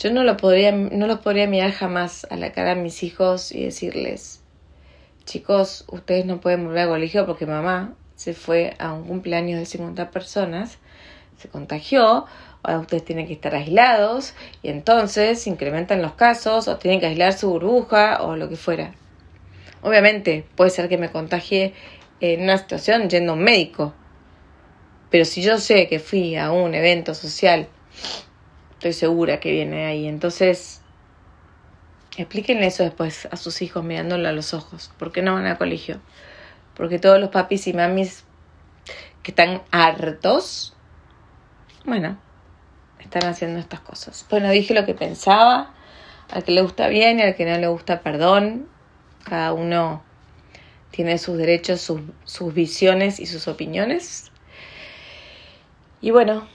Yo 0.02 0.12
no 0.12 0.24
lo 0.24 0.36
podría, 0.36 0.72
no 0.72 1.06
los 1.06 1.20
podría 1.20 1.46
mirar 1.46 1.74
jamás 1.74 2.26
a 2.32 2.36
la 2.36 2.52
cara 2.54 2.72
a 2.72 2.76
mis 2.76 3.04
hijos 3.04 3.52
y 3.52 3.66
decirles, 3.66 4.42
chicos, 5.26 5.86
ustedes 5.90 6.26
no 6.26 6.42
pueden 6.42 6.66
volver 6.66 6.80
al 6.80 6.90
colegio 6.90 7.28
porque 7.28 7.46
mamá 7.46 7.94
se 8.16 8.34
fue 8.34 8.74
a 8.80 8.94
un 8.94 9.04
cumpleaños 9.04 9.60
de 9.60 9.68
50 9.68 10.10
personas, 10.10 10.80
se 11.38 11.50
contagió, 11.50 12.26
ahora 12.64 12.80
ustedes 12.80 13.06
tienen 13.06 13.28
que 13.28 13.34
estar 13.34 13.54
aislados 13.54 14.34
y 14.64 14.70
entonces 14.70 15.46
incrementan 15.46 16.02
los 16.02 16.14
casos 16.14 16.68
o 16.68 16.78
tienen 16.78 17.00
que 17.00 17.06
aislar 17.06 17.34
su 17.34 17.52
burbuja 17.52 18.24
o 18.24 18.36
lo 18.36 18.50
que 18.50 18.56
fuera. 18.56 18.96
Obviamente 19.84 20.48
puede 20.56 20.72
ser 20.72 20.90
que 20.90 20.98
me 20.98 21.12
contagie 21.12 21.76
en 22.22 22.42
una 22.42 22.58
situación 22.58 23.08
yendo 23.08 23.34
a 23.34 23.36
un 23.36 23.44
médico, 23.44 23.94
pero 25.12 25.26
si 25.26 25.44
yo 25.44 25.60
sé 25.60 25.88
que 25.88 26.00
fui 26.00 26.38
a 26.38 26.52
un 26.52 26.74
evento 26.74 27.14
social 27.14 27.68
Estoy 28.82 28.94
segura 28.94 29.40
que 29.40 29.52
viene 29.52 29.86
ahí. 29.86 30.08
Entonces, 30.08 30.82
explíquenle 32.18 32.66
eso 32.66 32.82
después 32.82 33.28
a 33.30 33.38
sus 33.38 33.62
hijos 33.62 33.84
mirándolo 33.84 34.28
a 34.28 34.32
los 34.32 34.56
ojos. 34.56 34.92
¿Por 34.98 35.12
qué 35.12 35.22
no 35.22 35.36
van 35.36 35.46
al 35.46 35.60
colegio? 35.60 36.02
Porque 36.74 36.98
todos 36.98 37.20
los 37.20 37.30
papis 37.30 37.68
y 37.68 37.74
mamis 37.74 38.24
que 39.22 39.30
están 39.30 39.62
hartos, 39.70 40.76
bueno, 41.86 42.18
están 42.98 43.30
haciendo 43.30 43.60
estas 43.60 43.82
cosas. 43.82 44.26
Bueno, 44.32 44.50
dije 44.50 44.74
lo 44.74 44.84
que 44.84 44.96
pensaba. 44.96 45.76
Al 46.32 46.44
que 46.44 46.52
le 46.52 46.64
gusta 46.64 46.88
bien 46.88 47.20
y 47.20 47.22
al 47.22 47.36
que 47.36 47.46
no 47.46 47.56
le 47.60 47.68
gusta, 47.68 48.02
perdón. 48.02 48.68
Cada 49.26 49.54
uno 49.54 50.02
tiene 50.90 51.20
sus 51.20 51.38
derechos, 51.38 51.82
sus, 51.82 52.02
sus 52.24 52.52
visiones 52.52 53.20
y 53.20 53.28
sus 53.28 53.48
opiniones. 53.48 54.32
Y 56.02 56.10
bueno, 56.10 56.48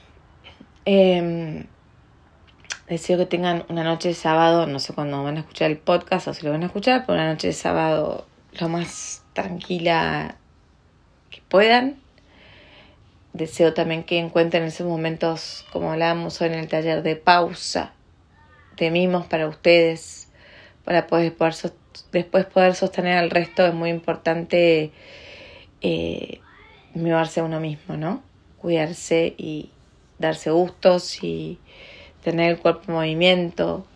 eh, 0.86 1.66
Deseo 2.88 3.18
que 3.18 3.26
tengan 3.26 3.64
una 3.68 3.82
noche 3.82 4.08
de 4.08 4.14
sábado, 4.14 4.68
no 4.68 4.78
sé 4.78 4.94
cuándo 4.94 5.24
van 5.24 5.38
a 5.38 5.40
escuchar 5.40 5.72
el 5.72 5.76
podcast 5.76 6.28
o 6.28 6.34
si 6.34 6.46
lo 6.46 6.52
van 6.52 6.62
a 6.62 6.66
escuchar, 6.66 7.04
pero 7.04 7.18
una 7.18 7.32
noche 7.32 7.48
de 7.48 7.52
sábado 7.52 8.26
lo 8.52 8.68
más 8.68 9.24
tranquila 9.32 10.36
que 11.30 11.42
puedan. 11.48 11.96
Deseo 13.32 13.74
también 13.74 14.04
que 14.04 14.18
encuentren 14.18 14.62
esos 14.62 14.86
momentos, 14.86 15.66
como 15.72 15.90
hablábamos 15.90 16.40
hoy 16.40 16.46
en 16.46 16.54
el 16.54 16.68
taller, 16.68 17.02
de 17.02 17.16
pausa, 17.16 17.92
de 18.76 18.92
mimos 18.92 19.26
para 19.26 19.48
ustedes, 19.48 20.28
para 20.84 21.08
poder, 21.08 21.34
poder 21.34 21.54
después 22.12 22.46
poder 22.46 22.76
sostener 22.76 23.18
al 23.18 23.30
resto. 23.30 23.66
Es 23.66 23.74
muy 23.74 23.90
importante 23.90 24.92
eh, 25.80 26.40
mimarse 26.94 27.40
a 27.40 27.44
uno 27.44 27.58
mismo, 27.58 27.96
¿no? 27.96 28.22
Cuidarse 28.58 29.34
y 29.36 29.70
darse 30.18 30.50
gustos 30.50 31.22
y 31.24 31.58
tener 32.26 32.50
el 32.50 32.58
cuerpo 32.58 32.82
en 32.88 32.94
movimiento. 32.94 33.86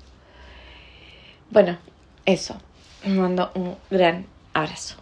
Bueno, 1.51 1.79
eso. 2.25 2.57
Les 3.05 3.13
mando 3.13 3.51
un 3.57 3.77
gran 3.91 4.25
abrazo. 4.55 4.95